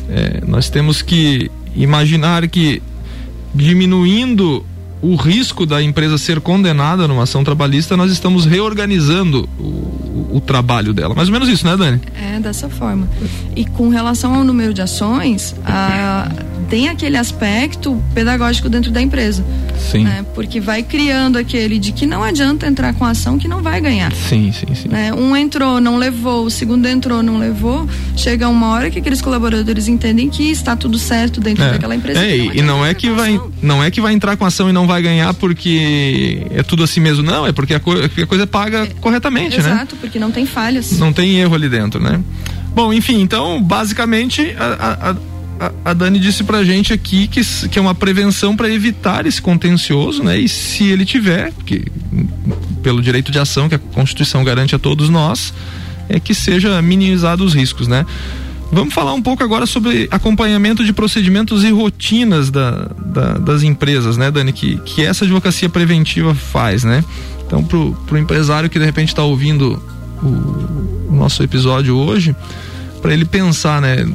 é, 0.09 0.43
nós 0.47 0.71
temos 0.71 1.03
que 1.03 1.51
imaginar 1.75 2.47
que 2.49 2.83
diminuindo 3.55 4.65
o 5.03 5.17
risco 5.17 5.67
da 5.67 5.83
empresa 5.83 6.17
ser 6.17 6.41
condenada 6.41 7.09
numa 7.09 7.25
ação 7.25 7.43
trabalhista, 7.43 7.97
nós 7.97 8.13
estamos 8.13 8.47
reorganizando 8.47 9.49
o, 9.59 10.37
o, 10.37 10.41
trabalho 10.41 10.95
dela. 10.95 11.13
Mais 11.13 11.29
ou 11.29 11.33
menos 11.33 11.49
isso, 11.49 11.67
né, 11.67 11.77
Dani? 11.77 12.01
É, 12.15 12.39
dessa 12.39 12.69
forma. 12.69 13.09
E 13.57 13.65
com 13.65 13.89
relação 13.89 14.33
ao 14.33 14.45
número 14.45 14.73
de 14.73 14.81
ações, 14.81 15.57
a, 15.65 16.31
tem 16.73 16.89
aquele 16.89 17.19
aspecto 17.19 18.03
pedagógico 18.15 18.67
dentro 18.67 18.91
da 18.91 19.03
empresa. 19.03 19.45
Sim. 19.91 20.05
Né? 20.05 20.25
Porque 20.35 20.59
vai 20.59 20.83
criando 20.83 21.37
aquele 21.37 21.79
de 21.79 21.93
que 21.93 22.07
não 22.07 22.23
adianta 22.23 22.67
entrar 22.67 22.95
com 22.95 23.05
ação 23.05 23.39
que 23.39 23.47
não 23.47 23.63
vai 23.63 23.79
ganhar. 23.79 24.11
Sim, 24.11 24.51
sim, 24.53 24.75
sim. 24.75 24.89
Né? 24.89 25.13
Um 25.13 25.37
entrou, 25.37 25.83
não 25.83 25.99
levou, 25.99 26.47
o 26.47 26.51
segundo 26.51 26.89
entrou, 26.89 27.23
não 27.23 27.37
levou. 27.37 27.87
Chega 28.17 28.49
uma 28.49 28.69
hora 28.69 28.89
que 28.89 28.99
aqueles 28.99 29.21
colaboradores 29.21 29.87
entendem 29.87 30.31
que 30.31 30.51
está 30.51 30.75
tudo 30.75 30.99
certo 30.99 31.43
dentro 31.43 31.63
é. 31.63 31.73
daquela 31.73 31.95
empresa. 31.95 32.25
É, 32.25 32.39
e 32.39 32.63
não 32.63 32.83
é 32.83 32.95
que 32.95 33.11
vai, 33.11 33.39
não 33.61 33.85
é 33.85 33.91
que 33.91 34.01
vai 34.01 34.15
entrar 34.15 34.39
com 34.39 34.47
ação 34.47 34.71
e 34.71 34.73
não 34.73 34.87
vai 34.87 35.03
ganhar 35.03 35.35
porque 35.35 36.47
é 36.53 36.63
tudo 36.63 36.85
assim 36.85 37.01
mesmo, 37.01 37.23
não, 37.23 37.47
é 37.47 37.53
porque 37.53 37.75
a, 37.75 37.81
co 37.81 37.93
a 37.93 38.27
coisa 38.27 38.45
é 38.45 38.47
paga 38.47 38.85
é, 38.85 38.87
corretamente, 38.99 39.59
exato, 39.59 39.69
né? 39.69 39.75
Exato, 39.75 39.97
porque 39.97 40.19
não 40.19 40.31
tem 40.31 40.47
falhas. 40.47 40.99
Não 40.99 41.13
tem 41.13 41.39
erro 41.39 41.55
ali 41.55 41.69
dentro, 41.69 42.03
né? 42.03 42.19
Bom, 42.75 42.95
enfim, 42.95 43.21
então, 43.21 43.63
basicamente, 43.63 44.57
a, 44.59 45.11
a 45.11 45.32
a, 45.85 45.93
Dani 45.93 46.19
disse 46.19 46.43
pra 46.43 46.65
gente 46.65 46.93
aqui 46.93 47.29
que, 47.29 47.41
que 47.69 47.79
é 47.79 47.83
uma 47.83 47.95
prevenção 47.95 48.57
para 48.57 48.69
evitar 48.71 49.27
esse 49.27 49.41
contencioso, 49.41 50.23
né? 50.23 50.39
E 50.39 50.49
se 50.49 50.85
ele 50.85 51.05
tiver, 51.05 51.53
que 51.65 51.85
pelo 52.83 53.03
direito 53.03 53.31
de 53.31 53.39
ação 53.39 53.69
que 53.69 53.75
a 53.75 53.79
Constituição 53.79 54.43
garante 54.43 54.75
a 54.75 54.79
todos 54.79 55.09
nós, 55.09 55.53
é 56.09 56.19
que 56.19 56.35
seja 56.35 56.81
minimizado 56.83 57.45
os 57.45 57.55
riscos, 57.55 57.87
né? 57.87 58.05
Vamos 58.73 58.95
falar 58.95 59.13
um 59.13 59.21
pouco 59.21 59.45
agora 59.45 59.67
sobre 59.67 60.09
acompanhamento 60.11 60.83
de 60.83 60.95
procedimentos 60.95 61.63
e 61.63 61.71
rotinas 61.71 62.51
da, 62.51 62.91
da, 63.05 63.35
das 63.35 63.63
empresas, 63.63 64.17
né, 64.17 64.31
Dani? 64.31 64.53
Que, 64.53 64.79
que 64.79 65.05
essa 65.05 65.25
advocacia 65.25 65.69
preventiva 65.69 66.35
faz, 66.35 66.83
né? 66.83 67.05
Então, 67.47 67.63
pro, 67.63 67.93
pro 68.07 68.17
empresário 68.17 68.71
que 68.71 68.79
de 68.79 68.85
repente 68.85 69.09
está 69.09 69.23
ouvindo 69.23 69.81
o, 70.23 71.11
o 71.11 71.15
nosso 71.15 71.43
episódio 71.43 71.95
hoje, 71.95 72.35
para 73.03 73.13
ele 73.13 73.27
pensar, 73.27 73.83
né? 73.83 74.07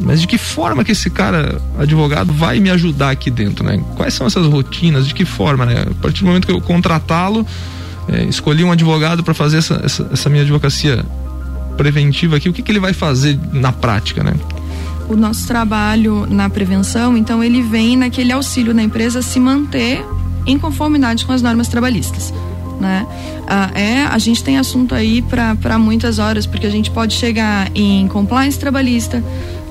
Mas 0.00 0.20
de 0.20 0.26
que 0.26 0.38
forma 0.38 0.82
que 0.82 0.92
esse 0.92 1.10
cara, 1.10 1.60
advogado, 1.78 2.32
vai 2.32 2.58
me 2.58 2.70
ajudar 2.70 3.10
aqui 3.10 3.30
dentro, 3.30 3.64
né? 3.64 3.82
Quais 3.96 4.14
são 4.14 4.26
essas 4.26 4.46
rotinas? 4.46 5.06
De 5.06 5.14
que 5.14 5.24
forma, 5.24 5.66
né? 5.66 5.84
A 5.90 6.02
partir 6.02 6.20
do 6.20 6.26
momento 6.26 6.46
que 6.46 6.52
eu 6.52 6.60
contratá-lo, 6.60 7.46
é, 8.08 8.24
escolhi 8.24 8.64
um 8.64 8.72
advogado 8.72 9.22
para 9.22 9.34
fazer 9.34 9.58
essa, 9.58 9.80
essa, 9.84 10.08
essa, 10.12 10.28
minha 10.30 10.42
advocacia 10.42 11.04
preventiva 11.76 12.36
aqui, 12.36 12.48
o 12.48 12.52
que, 12.52 12.62
que 12.62 12.72
ele 12.72 12.80
vai 12.80 12.92
fazer 12.92 13.38
na 13.52 13.72
prática, 13.72 14.22
né? 14.22 14.34
O 15.08 15.16
nosso 15.16 15.46
trabalho 15.46 16.26
na 16.26 16.48
prevenção, 16.48 17.16
então, 17.16 17.42
ele 17.42 17.62
vem 17.62 17.96
naquele 17.96 18.32
auxílio 18.32 18.72
na 18.72 18.82
empresa 18.82 19.22
se 19.22 19.38
manter 19.40 20.04
em 20.46 20.58
conformidade 20.58 21.26
com 21.26 21.32
as 21.32 21.42
normas 21.42 21.68
trabalhistas. 21.68 22.32
Né? 22.80 23.06
Ah, 23.46 23.70
é, 23.74 24.04
a 24.04 24.16
gente 24.18 24.42
tem 24.42 24.56
assunto 24.56 24.94
aí 24.94 25.22
para 25.22 25.78
muitas 25.78 26.18
horas, 26.18 26.46
porque 26.46 26.66
a 26.66 26.70
gente 26.70 26.90
pode 26.90 27.14
chegar 27.14 27.70
em 27.74 28.08
compliance 28.08 28.58
trabalhista, 28.58 29.22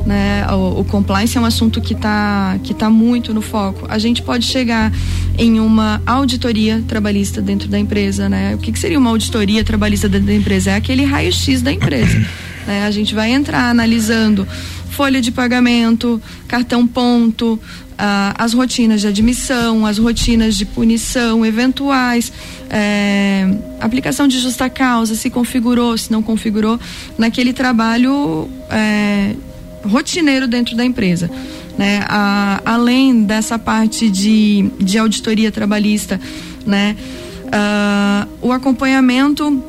né? 0.06 0.46
O, 0.52 0.82
o, 0.82 0.86
compliance 0.86 1.38
é 1.38 1.42
um 1.42 1.46
assunto 1.46 1.82
que 1.82 1.94
está 1.94 2.58
que 2.64 2.74
tá 2.74 2.90
muito 2.90 3.34
no 3.34 3.42
foco. 3.42 3.86
A 3.90 3.98
gente 3.98 4.22
pode 4.22 4.46
chegar 4.46 4.92
em 5.38 5.60
uma 5.60 6.02
auditoria 6.06 6.84
trabalhista 6.88 7.42
dentro 7.42 7.68
da 7.68 7.78
empresa, 7.78 8.30
né? 8.30 8.56
O 8.56 8.58
que, 8.58 8.72
que 8.72 8.80
seria 8.80 8.98
uma 8.98 9.10
auditoria 9.10 9.64
trabalhista 9.64 10.08
dentro 10.10 10.28
da 10.28 10.34
empresa? 10.34 10.72
É 10.72 10.76
aquele 10.76 11.04
raio-x 11.04 11.62
da 11.62 11.72
empresa. 11.72 12.18
Né? 12.68 12.86
A 12.86 12.92
gente 12.92 13.16
vai 13.16 13.32
entrar 13.32 13.70
analisando 13.70 14.46
folha 14.90 15.22
de 15.22 15.32
pagamento, 15.32 16.22
cartão 16.46 16.86
ponto, 16.86 17.58
ah, 17.98 18.34
as 18.38 18.54
rotinas 18.54 19.02
de 19.02 19.08
admissão, 19.08 19.86
as 19.86 19.98
rotinas 19.98 20.56
de 20.56 20.66
punição 20.66 21.46
eventuais, 21.46 22.32
é, 22.70 23.46
aplicação 23.80 24.28
de 24.28 24.40
justa 24.40 24.70
causa, 24.70 25.16
se 25.16 25.30
configurou, 25.30 25.98
se 25.98 26.12
não 26.12 26.22
configurou, 26.22 26.80
naquele 27.18 27.54
trabalho 27.54 28.50
é, 28.70 29.36
rotineiro 29.84 30.48
dentro 30.48 30.76
da 30.76 30.86
empresa. 30.86 31.30
Né? 31.78 32.04
A, 32.08 32.62
além 32.66 33.24
dessa 33.24 33.58
parte 33.58 34.10
de, 34.10 34.70
de 34.80 34.98
auditoria 34.98 35.52
trabalhista, 35.52 36.20
né? 36.66 36.96
Uh, 37.50 38.48
o 38.48 38.52
acompanhamento 38.52 39.64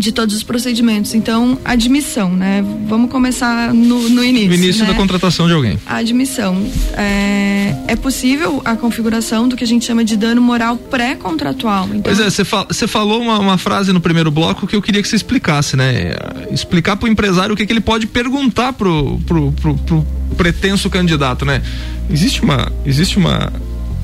de 0.00 0.12
todos 0.12 0.34
os 0.34 0.42
procedimentos. 0.42 1.14
Então, 1.14 1.58
admissão, 1.62 2.30
né? 2.30 2.64
Vamos 2.88 3.10
começar 3.10 3.74
no, 3.74 4.08
no 4.08 4.24
início. 4.24 4.48
No 4.48 4.54
início 4.54 4.82
né? 4.82 4.90
da 4.90 4.96
contratação 4.96 5.46
de 5.46 5.52
alguém. 5.52 5.78
A 5.86 5.96
admissão. 5.96 6.66
É, 6.94 7.76
é 7.86 7.96
possível 7.96 8.62
a 8.64 8.74
configuração 8.76 9.46
do 9.46 9.56
que 9.56 9.62
a 9.62 9.66
gente 9.66 9.84
chama 9.84 10.02
de 10.02 10.16
dano 10.16 10.40
moral 10.40 10.76
pré-contratual. 10.76 11.86
Então... 11.88 12.02
Pois 12.02 12.18
é, 12.18 12.30
você 12.30 12.86
falou 12.86 13.20
uma, 13.20 13.38
uma, 13.38 13.58
frase 13.58 13.92
no 13.92 14.00
primeiro 14.00 14.30
bloco 14.30 14.66
que 14.66 14.74
eu 14.74 14.80
queria 14.80 15.02
que 15.02 15.08
você 15.08 15.16
explicasse, 15.16 15.76
né? 15.76 16.14
Explicar 16.50 16.96
para 16.96 17.06
o 17.06 17.12
empresário 17.12 17.52
o 17.52 17.56
que, 17.56 17.66
que 17.66 17.72
ele 17.72 17.80
pode 17.80 18.06
perguntar 18.06 18.72
pro, 18.72 19.20
pro, 19.26 19.52
pro, 19.52 19.74
pro 19.74 20.06
pretenso 20.34 20.88
candidato, 20.88 21.44
né? 21.44 21.60
Existe 22.08 22.42
uma, 22.42 22.72
existe 22.86 23.18
uma 23.18 23.52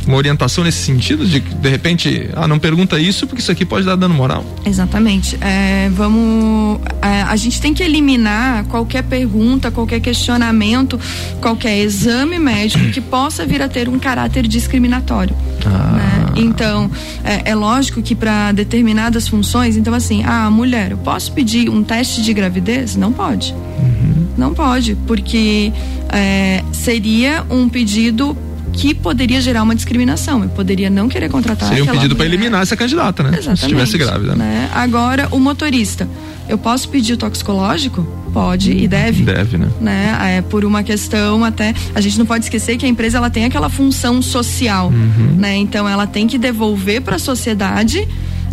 uma 0.06 0.16
orientação 0.16 0.64
nesse 0.64 0.78
sentido 0.78 1.26
de 1.26 1.40
de 1.40 1.68
repente, 1.68 2.30
ah, 2.34 2.46
não 2.46 2.58
pergunta 2.58 2.98
isso 2.98 3.26
porque 3.26 3.40
isso 3.40 3.50
aqui 3.50 3.64
pode 3.64 3.84
dar 3.84 3.96
dano 3.96 4.14
moral? 4.14 4.44
Exatamente. 4.64 5.36
É, 5.40 5.90
vamos, 5.90 6.80
é, 7.02 7.22
a 7.22 7.36
gente 7.36 7.60
tem 7.60 7.74
que 7.74 7.82
eliminar 7.82 8.64
qualquer 8.64 9.02
pergunta, 9.02 9.70
qualquer 9.70 10.00
questionamento, 10.00 10.98
qualquer 11.40 11.78
exame 11.78 12.38
médico 12.38 12.84
que 12.90 13.00
possa 13.00 13.44
vir 13.44 13.62
a 13.62 13.68
ter 13.68 13.88
um 13.88 13.98
caráter 13.98 14.46
discriminatório. 14.46 15.34
Ah. 15.64 15.92
Né? 15.92 16.16
Então, 16.36 16.90
é, 17.24 17.50
é, 17.50 17.54
lógico 17.54 18.02
que 18.02 18.14
para 18.14 18.52
determinadas 18.52 19.26
funções, 19.26 19.76
então 19.76 19.94
assim, 19.94 20.22
ah, 20.24 20.50
mulher, 20.50 20.92
eu 20.92 20.98
posso 20.98 21.32
pedir 21.32 21.68
um 21.68 21.82
teste 21.82 22.22
de 22.22 22.32
gravidez? 22.32 22.94
Não 22.94 23.12
pode. 23.12 23.52
Uhum. 23.52 24.26
Não 24.36 24.52
pode, 24.52 24.94
porque 25.06 25.72
é, 26.10 26.62
seria 26.72 27.44
um 27.48 27.68
pedido 27.68 28.36
que 28.76 28.94
poderia 28.94 29.40
gerar 29.40 29.62
uma 29.62 29.74
discriminação. 29.74 30.42
Eu 30.42 30.48
poderia 30.50 30.90
não 30.90 31.08
querer 31.08 31.28
contratar. 31.28 31.68
Seria 31.68 31.84
um 31.84 31.86
pedido 31.88 32.14
para 32.14 32.26
eliminar 32.26 32.62
essa 32.62 32.76
candidata, 32.76 33.22
né? 33.22 33.30
Exatamente, 33.30 33.60
Se 33.60 33.66
estivesse 33.66 33.98
grávida. 33.98 34.34
Né? 34.34 34.70
Agora, 34.74 35.28
o 35.30 35.38
motorista. 35.38 36.08
Eu 36.48 36.58
posso 36.58 36.88
pedir 36.88 37.14
o 37.14 37.16
toxicológico? 37.16 38.06
Pode 38.32 38.70
e 38.70 38.86
deve. 38.86 39.24
Deve, 39.24 39.58
né? 39.58 39.68
né? 39.80 40.36
É, 40.36 40.42
por 40.42 40.64
uma 40.64 40.82
questão 40.82 41.42
até. 41.42 41.74
A 41.94 42.00
gente 42.00 42.18
não 42.18 42.26
pode 42.26 42.44
esquecer 42.44 42.76
que 42.76 42.86
a 42.86 42.88
empresa 42.88 43.18
ela 43.18 43.30
tem 43.30 43.44
aquela 43.44 43.68
função 43.68 44.22
social. 44.22 44.88
Uhum. 44.88 45.36
Né? 45.38 45.56
Então 45.56 45.88
ela 45.88 46.06
tem 46.06 46.26
que 46.26 46.38
devolver 46.38 47.00
para 47.00 47.16
a 47.16 47.18
sociedade 47.18 48.06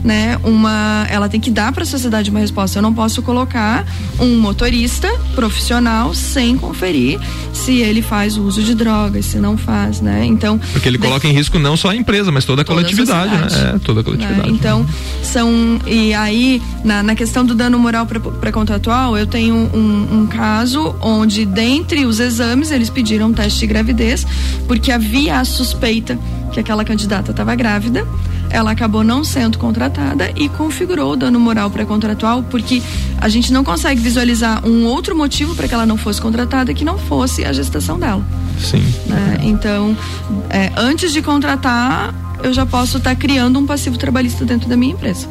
né, 0.04 0.38
uma, 0.44 1.06
ela 1.10 1.30
tem 1.30 1.40
que 1.40 1.50
dar 1.50 1.72
para 1.72 1.84
a 1.84 1.86
sociedade 1.86 2.30
uma 2.30 2.40
resposta. 2.40 2.78
Eu 2.78 2.84
não 2.84 2.94
posso 2.94 3.22
colocar 3.22 3.86
um 4.20 4.38
motorista 4.38 5.08
profissional 5.34 6.14
sem 6.14 6.58
conferir 6.58 7.20
se 7.54 7.80
ele 7.80 8.02
faz 8.02 8.38
uso 8.38 8.62
de 8.62 8.76
drogas, 8.76 9.26
se 9.26 9.38
não 9.38 9.58
faz, 9.58 10.02
né? 10.02 10.26
Então, 10.26 10.60
porque 10.74 10.88
ele 10.88 10.98
coloca 10.98 11.28
em 11.28 11.32
risco 11.32 11.58
não 11.58 11.78
só 11.78 11.90
a 11.90 11.96
empresa, 11.96 12.32
mas 12.32 12.44
toda 12.44 12.62
a 12.62 12.66
toda 12.66 12.82
coletividade, 12.82 13.36
a 13.36 13.40
né? 13.40 13.74
É, 13.76 13.80
toda 13.80 14.02
a 14.02 14.04
coletividade. 14.04 14.50
Né? 14.50 14.56
Então, 14.56 14.86
são 15.22 15.80
e 15.88 16.14
aí 16.14 16.62
na, 16.84 17.02
na 17.02 17.16
questão 17.16 17.46
do 17.46 17.56
dano 17.56 17.80
moral 17.80 18.06
pré-contratual, 18.06 19.18
eu 19.18 19.26
tenho 19.26 19.56
um, 19.56 20.20
um 20.20 20.28
caso 20.28 20.96
onde 21.02 21.46
dentre 21.46 22.06
os 22.06 22.20
exames 22.20 22.72
eles 22.72 22.90
pediram 22.90 23.28
um 23.28 23.34
teste 23.34 23.60
de 23.60 23.68
gravidez 23.68 24.26
porque 24.68 24.92
havia 24.92 25.40
a 25.40 25.46
suspeita 25.46 26.18
que 26.52 26.60
aquela 26.60 26.84
candidata 26.84 27.32
estava 27.32 27.56
grávida 27.56 28.06
ela 28.54 28.72
acabou 28.72 29.04
não 29.04 29.24
sendo 29.24 29.58
contratada 29.58 30.32
e 30.36 30.48
configurou 30.48 31.14
o 31.14 31.16
dano 31.16 31.40
moral 31.40 31.72
pré-contratual, 31.72 32.44
porque 32.44 32.82
a 33.20 33.28
gente 33.28 33.52
não 33.52 33.64
consegue 33.64 34.00
visualizar 34.00 34.66
um 34.66 34.86
outro 34.86 35.16
motivo 35.18 35.56
para 35.56 35.68
que 35.68 35.74
ela 35.74 35.88
não 35.88 35.98
fosse 35.98 36.22
contratada 36.22 36.72
que 36.74 36.86
não 36.86 36.98
fosse 36.98 37.44
a 37.44 37.52
gestação 37.52 38.00
dela. 38.00 38.24
Sim. 38.60 38.84
Né? 39.08 39.40
Então, 39.42 39.98
é, 40.52 40.72
antes 40.78 41.12
de 41.12 41.22
contratar, 41.22 42.14
eu 42.44 42.54
já 42.54 42.66
posso 42.66 42.98
estar 42.98 43.10
tá 43.10 43.16
criando 43.16 43.58
um 43.58 43.66
passivo 43.66 43.98
trabalhista 43.98 44.46
dentro 44.46 44.70
da 44.70 44.78
minha 44.78 44.94
empresa. 44.94 45.28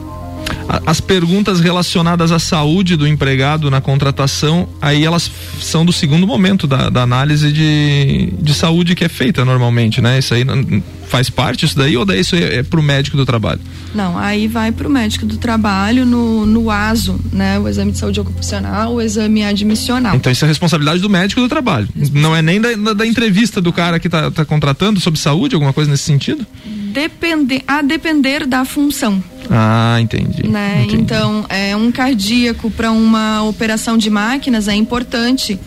As 0.86 1.00
perguntas 1.00 1.60
relacionadas 1.60 2.32
à 2.32 2.38
saúde 2.38 2.96
do 2.96 3.06
empregado 3.06 3.70
na 3.70 3.80
contratação, 3.80 4.68
aí 4.80 5.04
elas 5.04 5.30
são 5.60 5.84
do 5.84 5.92
segundo 5.92 6.26
momento 6.26 6.66
da, 6.66 6.88
da 6.88 7.02
análise 7.02 7.52
de, 7.52 8.32
de 8.40 8.54
saúde 8.54 8.94
que 8.94 9.04
é 9.04 9.08
feita 9.08 9.44
normalmente, 9.44 10.00
né? 10.00 10.18
Isso 10.18 10.34
aí 10.34 10.44
faz 11.08 11.28
parte 11.28 11.66
isso 11.66 11.76
daí 11.76 11.94
ou 11.94 12.06
daí 12.06 12.20
isso 12.20 12.34
é, 12.34 12.56
é 12.56 12.62
para 12.62 12.80
o 12.80 12.82
médico 12.82 13.16
do 13.16 13.26
trabalho? 13.26 13.60
Não, 13.94 14.16
aí 14.16 14.48
vai 14.48 14.72
para 14.72 14.88
o 14.88 14.90
médico 14.90 15.26
do 15.26 15.36
trabalho 15.36 16.06
no, 16.06 16.46
no 16.46 16.70
ASO, 16.70 17.20
né? 17.32 17.58
O 17.58 17.68
exame 17.68 17.92
de 17.92 17.98
saúde 17.98 18.18
ocupacional, 18.20 18.94
o 18.94 19.02
exame 19.02 19.44
admissional. 19.44 20.16
Então 20.16 20.32
isso 20.32 20.44
é 20.44 20.48
responsabilidade 20.48 21.00
do 21.00 21.10
médico 21.10 21.40
do 21.40 21.48
trabalho. 21.48 21.88
Não 22.12 22.34
é 22.34 22.40
nem 22.40 22.60
da, 22.60 22.74
da, 22.74 22.92
da 22.94 23.06
entrevista 23.06 23.60
do 23.60 23.72
cara 23.72 23.98
que 23.98 24.08
está 24.08 24.30
tá 24.30 24.44
contratando 24.44 25.00
sobre 25.00 25.20
saúde, 25.20 25.54
alguma 25.54 25.72
coisa 25.72 25.90
nesse 25.90 26.04
sentido? 26.04 26.46
Hum 26.66 26.81
depender, 26.92 27.62
a 27.66 27.82
depender 27.82 28.46
da 28.46 28.64
função. 28.64 29.22
Ah, 29.50 29.98
entendi. 30.00 30.46
Né? 30.46 30.84
entendi. 30.84 31.02
Então, 31.02 31.44
é 31.48 31.74
um 31.76 31.90
cardíaco 31.90 32.70
para 32.70 32.90
uma 32.92 33.42
operação 33.42 33.98
de 33.98 34.08
máquinas 34.08 34.68
é 34.68 34.74
importante 34.74 35.58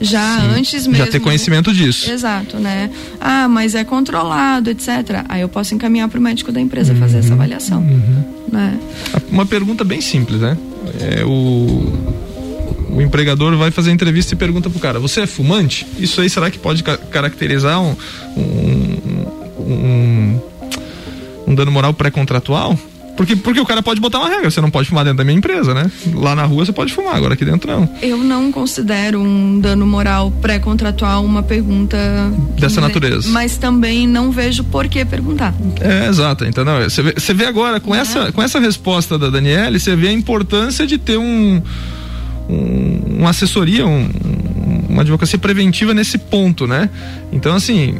já 0.00 0.40
Sim, 0.40 0.58
antes 0.58 0.86
mesmo. 0.86 1.04
Já 1.04 1.10
ter 1.10 1.20
conhecimento 1.20 1.72
disso. 1.72 2.10
Exato, 2.10 2.56
né? 2.58 2.90
Ah, 3.20 3.48
mas 3.48 3.74
é 3.74 3.84
controlado, 3.84 4.70
etc. 4.70 5.24
Aí 5.28 5.40
eu 5.40 5.48
posso 5.48 5.74
encaminhar 5.74 6.08
para 6.08 6.18
o 6.18 6.22
médico 6.22 6.52
da 6.52 6.60
empresa 6.60 6.92
uhum, 6.92 7.00
fazer 7.00 7.18
essa 7.18 7.34
avaliação. 7.34 7.80
Uhum. 7.80 8.24
Né? 8.50 8.78
Uma 9.30 9.44
pergunta 9.44 9.84
bem 9.84 10.00
simples, 10.00 10.40
né? 10.40 10.56
É, 11.00 11.24
o, 11.24 11.92
o 12.90 13.02
empregador 13.02 13.56
vai 13.56 13.70
fazer 13.70 13.90
a 13.90 13.92
entrevista 13.92 14.34
e 14.34 14.36
pergunta 14.36 14.70
pro 14.70 14.78
cara: 14.78 15.00
Você 15.00 15.22
é 15.22 15.26
fumante? 15.26 15.86
Isso 15.98 16.20
aí 16.20 16.30
será 16.30 16.50
que 16.50 16.58
pode 16.58 16.82
ca 16.82 16.96
caracterizar 16.96 17.80
um, 17.82 17.96
um, 18.36 18.98
um, 19.58 20.40
um 21.48 21.54
dano 21.54 21.72
moral 21.72 21.94
pré-contratual? 21.94 22.78
Porque, 23.16 23.34
porque 23.34 23.58
o 23.58 23.66
cara 23.66 23.82
pode 23.82 24.00
botar 24.00 24.20
uma 24.20 24.28
regra, 24.28 24.48
você 24.48 24.60
não 24.60 24.70
pode 24.70 24.88
fumar 24.88 25.02
dentro 25.02 25.18
da 25.18 25.24
minha 25.24 25.36
empresa, 25.36 25.74
né? 25.74 25.90
Lá 26.14 26.36
na 26.36 26.44
rua 26.44 26.64
você 26.64 26.72
pode 26.72 26.92
fumar, 26.92 27.16
agora 27.16 27.34
aqui 27.34 27.44
dentro 27.44 27.68
não. 27.68 27.88
Eu 28.00 28.18
não 28.18 28.52
considero 28.52 29.20
um 29.20 29.58
dano 29.58 29.84
moral 29.84 30.30
pré-contratual 30.30 31.24
uma 31.24 31.42
pergunta 31.42 31.98
dessa 32.56 32.80
natureza. 32.80 33.28
Mas 33.30 33.56
também 33.56 34.06
não 34.06 34.30
vejo 34.30 34.62
por 34.62 34.86
que 34.86 35.04
perguntar. 35.04 35.52
É, 35.80 36.06
exato. 36.06 36.44
Então, 36.44 36.64
não, 36.64 36.80
você, 36.80 37.02
vê, 37.02 37.14
você 37.16 37.34
vê 37.34 37.46
agora, 37.46 37.80
com, 37.80 37.92
é. 37.92 37.98
essa, 37.98 38.30
com 38.30 38.40
essa 38.40 38.60
resposta 38.60 39.18
da 39.18 39.28
Daniele, 39.28 39.80
você 39.80 39.96
vê 39.96 40.08
a 40.08 40.12
importância 40.12 40.86
de 40.86 40.96
ter 40.96 41.16
um, 41.16 41.60
um 42.48 42.98
uma 43.18 43.30
assessoria, 43.30 43.84
um, 43.84 44.08
uma 44.88 45.02
advocacia 45.02 45.38
preventiva 45.40 45.92
nesse 45.92 46.18
ponto, 46.18 46.68
né? 46.68 46.88
Então, 47.32 47.56
assim, 47.56 47.96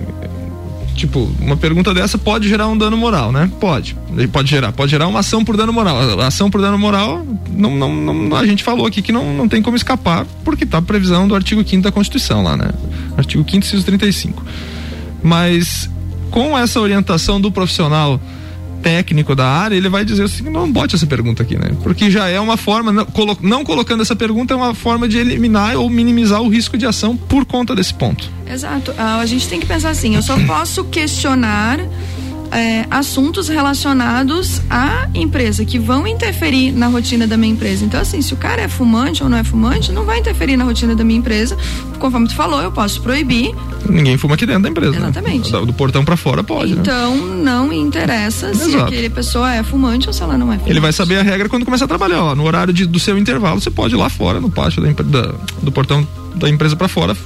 Tipo, 0.98 1.30
uma 1.40 1.56
pergunta 1.56 1.94
dessa 1.94 2.18
pode 2.18 2.48
gerar 2.48 2.66
um 2.66 2.76
dano 2.76 2.96
moral, 2.96 3.30
né? 3.30 3.48
Pode. 3.60 3.96
Pode 4.32 4.50
gerar. 4.50 4.72
Pode 4.72 4.90
gerar 4.90 5.06
uma 5.06 5.20
ação 5.20 5.44
por 5.44 5.56
dano 5.56 5.72
moral. 5.72 6.20
A 6.20 6.26
ação 6.26 6.50
por 6.50 6.60
dano 6.60 6.76
moral, 6.76 7.24
não, 7.52 7.76
não, 7.76 7.94
não, 7.94 8.36
a 8.36 8.44
gente 8.44 8.64
falou 8.64 8.84
aqui 8.84 9.00
que 9.00 9.12
não, 9.12 9.32
não 9.32 9.48
tem 9.48 9.62
como 9.62 9.76
escapar, 9.76 10.26
porque 10.44 10.66
tá 10.66 10.78
a 10.78 10.82
previsão 10.82 11.28
do 11.28 11.36
artigo 11.36 11.62
5 11.64 11.84
da 11.84 11.92
Constituição 11.92 12.42
lá, 12.42 12.56
né? 12.56 12.70
Artigo 13.16 13.44
5 13.48 13.64
inciso 13.64 13.84
35. 13.84 14.44
Mas 15.22 15.88
com 16.32 16.58
essa 16.58 16.80
orientação 16.80 17.40
do 17.40 17.52
profissional 17.52 18.20
técnico 18.88 19.34
da 19.34 19.46
área, 19.46 19.76
ele 19.76 19.90
vai 19.90 20.02
dizer 20.02 20.22
assim, 20.22 20.44
não 20.44 20.72
bote 20.72 20.94
essa 20.94 21.06
pergunta 21.06 21.42
aqui, 21.42 21.58
né? 21.58 21.72
Porque 21.82 22.10
já 22.10 22.26
é 22.26 22.40
uma 22.40 22.56
forma, 22.56 22.90
não, 22.90 23.04
colo, 23.04 23.36
não 23.42 23.62
colocando 23.62 24.00
essa 24.00 24.16
pergunta 24.16 24.54
é 24.54 24.56
uma 24.56 24.74
forma 24.74 25.06
de 25.06 25.18
eliminar 25.18 25.76
ou 25.76 25.90
minimizar 25.90 26.40
o 26.40 26.48
risco 26.48 26.78
de 26.78 26.86
ação 26.86 27.14
por 27.14 27.44
conta 27.44 27.74
desse 27.76 27.92
ponto. 27.92 28.30
Exato. 28.50 28.94
Ah, 28.96 29.18
a 29.18 29.26
gente 29.26 29.46
tem 29.46 29.60
que 29.60 29.66
pensar 29.66 29.90
assim, 29.90 30.14
eu 30.14 30.22
só 30.22 30.38
posso 30.46 30.84
questionar 30.84 31.78
é, 32.52 32.86
assuntos 32.90 33.48
relacionados 33.48 34.60
à 34.70 35.08
empresa 35.14 35.64
que 35.64 35.78
vão 35.78 36.06
interferir 36.06 36.72
na 36.72 36.86
rotina 36.86 37.26
da 37.26 37.36
minha 37.36 37.52
empresa. 37.52 37.84
Então, 37.84 38.00
assim, 38.00 38.22
se 38.22 38.32
o 38.34 38.36
cara 38.36 38.62
é 38.62 38.68
fumante 38.68 39.22
ou 39.22 39.28
não 39.28 39.38
é 39.38 39.44
fumante, 39.44 39.92
não 39.92 40.04
vai 40.04 40.18
interferir 40.18 40.56
na 40.56 40.64
rotina 40.64 40.94
da 40.94 41.04
minha 41.04 41.18
empresa. 41.18 41.56
Conforme 41.98 42.28
tu 42.28 42.34
falou, 42.34 42.60
eu 42.60 42.72
posso 42.72 43.02
proibir. 43.02 43.54
Ninguém 43.88 44.16
fuma 44.16 44.34
aqui 44.34 44.46
dentro 44.46 44.62
da 44.62 44.68
empresa. 44.68 44.92
Né? 44.92 44.98
Exatamente. 44.98 45.52
Né? 45.52 45.60
Do, 45.64 45.72
portão 45.72 46.04
para 46.04 46.16
fora 46.16 46.42
pode. 46.42 46.74
Né? 46.74 46.80
Então, 46.80 47.16
né? 47.16 47.42
não 47.42 47.72
interessa 47.72 48.54
se 48.54 48.70
Exato. 48.70 48.84
aquele 48.84 49.10
pessoa 49.10 49.54
é 49.54 49.62
fumante 49.62 50.06
ou 50.06 50.12
se 50.12 50.22
ela 50.22 50.36
não 50.36 50.52
é 50.52 50.56
fumante. 50.56 50.70
Ele 50.70 50.80
vai 50.80 50.92
saber 50.92 51.18
a 51.18 51.22
regra 51.22 51.48
quando 51.48 51.64
começar 51.64 51.84
a 51.84 51.88
trabalhar. 51.88 52.22
Ó, 52.22 52.34
no 52.34 52.44
horário 52.44 52.72
de, 52.72 52.86
do 52.86 52.98
seu 52.98 53.18
intervalo, 53.18 53.60
você 53.60 53.70
pode 53.70 53.94
ir 53.94 53.98
lá 53.98 54.08
fora, 54.08 54.40
no 54.40 54.50
pátio 54.50 54.82
da, 54.82 55.02
da 55.02 55.34
do 55.62 55.72
portão 55.72 56.06
da 56.34 56.48
empresa 56.48 56.76
para 56.76 56.88
fora, 56.88 57.16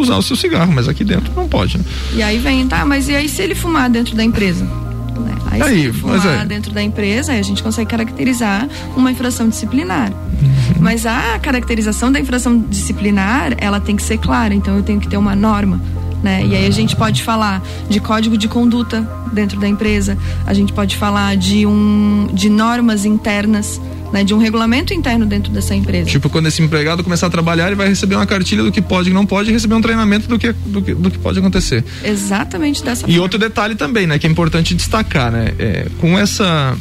usar 0.00 0.16
o 0.16 0.22
seu 0.22 0.36
cigarro, 0.36 0.72
mas 0.72 0.88
aqui 0.88 1.04
dentro 1.04 1.32
não 1.34 1.48
pode. 1.48 1.78
Né? 1.78 1.84
E 2.14 2.22
aí 2.22 2.38
vem, 2.38 2.66
tá, 2.66 2.84
mas 2.84 3.08
e 3.08 3.14
aí 3.14 3.28
se 3.28 3.42
ele 3.42 3.54
fumar 3.54 3.90
dentro 3.90 4.14
da 4.14 4.24
empresa? 4.24 4.64
Né? 4.64 5.34
Aí, 5.50 5.62
aí 5.62 5.82
se 5.82 5.92
fumar 5.92 6.42
é. 6.42 6.44
dentro 6.44 6.72
da 6.72 6.82
empresa, 6.82 7.32
aí 7.32 7.38
a 7.38 7.42
gente 7.42 7.62
consegue 7.62 7.90
caracterizar 7.90 8.68
uma 8.96 9.10
infração 9.10 9.48
disciplinar. 9.48 10.10
Uhum. 10.10 10.80
Mas 10.80 11.06
a 11.06 11.38
caracterização 11.38 12.10
da 12.10 12.18
infração 12.18 12.58
disciplinar, 12.58 13.54
ela 13.58 13.80
tem 13.80 13.96
que 13.96 14.02
ser 14.02 14.18
clara, 14.18 14.54
então 14.54 14.76
eu 14.76 14.82
tenho 14.82 15.00
que 15.00 15.08
ter 15.08 15.16
uma 15.16 15.36
norma. 15.36 15.80
Né? 16.22 16.46
E 16.46 16.54
aí 16.54 16.66
a 16.66 16.70
gente 16.70 16.94
pode 16.94 17.22
falar 17.22 17.60
de 17.88 17.98
código 17.98 18.38
de 18.38 18.46
conduta 18.46 19.06
dentro 19.32 19.58
da 19.58 19.66
empresa, 19.66 20.16
a 20.46 20.54
gente 20.54 20.72
pode 20.72 20.96
falar 20.96 21.36
de 21.36 21.66
um 21.66 22.28
de 22.32 22.48
normas 22.48 23.04
internas 23.04 23.80
né, 24.12 24.22
de 24.22 24.34
um 24.34 24.38
regulamento 24.38 24.92
interno 24.92 25.24
dentro 25.24 25.52
dessa 25.52 25.74
empresa. 25.74 26.08
Tipo, 26.08 26.28
quando 26.28 26.46
esse 26.46 26.62
empregado 26.62 27.02
começar 27.02 27.26
a 27.26 27.30
trabalhar, 27.30 27.66
ele 27.66 27.76
vai 27.76 27.88
receber 27.88 28.14
uma 28.14 28.26
cartilha 28.26 28.62
do 28.62 28.70
que 28.70 28.82
pode 28.82 29.10
e 29.10 29.12
não 29.12 29.24
pode 29.24 29.50
e 29.50 29.52
receber 29.52 29.74
um 29.74 29.80
treinamento 29.80 30.28
do 30.28 30.38
que, 30.38 30.52
do 30.52 30.82
que, 30.82 30.94
do 30.94 31.10
que 31.10 31.18
pode 31.18 31.38
acontecer. 31.38 31.84
Exatamente 32.04 32.84
dessa 32.84 33.02
e 33.02 33.12
forma. 33.12 33.22
Outro 33.22 33.38
detalhe 33.38 33.74
também, 33.74 34.06
né, 34.06 34.18
que 34.18 34.26
é 34.26 34.30
importante 34.30 34.74
destacar, 34.74 35.32
né, 35.32 35.52
é, 35.58 35.86
com 35.98 36.18
essa 36.18 36.76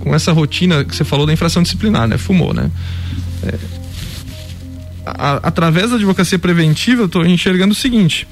com 0.00 0.14
essa 0.14 0.32
rotina 0.32 0.84
que 0.84 0.94
você 0.94 1.04
falou 1.04 1.26
da 1.26 1.32
infração 1.32 1.62
disciplinar, 1.62 2.06
né, 2.06 2.16
fumou, 2.16 2.54
né, 2.54 2.70
é, 3.42 3.54
a, 5.04 5.40
através 5.48 5.90
da 5.90 5.96
advocacia 5.96 6.38
preventiva, 6.38 7.02
eu 7.02 7.06
estou 7.06 7.26
enxergando 7.26 7.72
o 7.72 7.76
seguinte, 7.76 8.26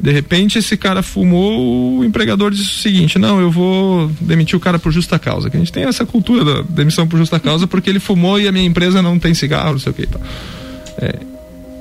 de 0.00 0.10
repente, 0.10 0.58
esse 0.58 0.76
cara 0.76 1.02
fumou, 1.02 1.98
o 1.98 2.04
empregador 2.04 2.50
disse 2.50 2.70
o 2.70 2.82
seguinte: 2.82 3.18
não, 3.18 3.40
eu 3.40 3.50
vou 3.50 4.10
demitir 4.20 4.56
o 4.56 4.60
cara 4.60 4.78
por 4.78 4.90
justa 4.90 5.18
causa. 5.18 5.50
Que 5.50 5.56
a 5.56 5.60
gente 5.60 5.72
tem 5.72 5.84
essa 5.84 6.06
cultura 6.06 6.44
da 6.44 6.62
demissão 6.62 7.06
por 7.06 7.18
justa 7.18 7.38
causa 7.38 7.66
porque 7.66 7.90
ele 7.90 8.00
fumou 8.00 8.40
e 8.40 8.48
a 8.48 8.52
minha 8.52 8.64
empresa 8.64 9.02
não 9.02 9.18
tem 9.18 9.34
cigarro, 9.34 9.72
não 9.72 9.78
sei 9.78 9.92
o 9.92 9.94
que 9.94 10.02
e 10.02 10.06
tal. 10.06 10.20
É, 10.98 11.14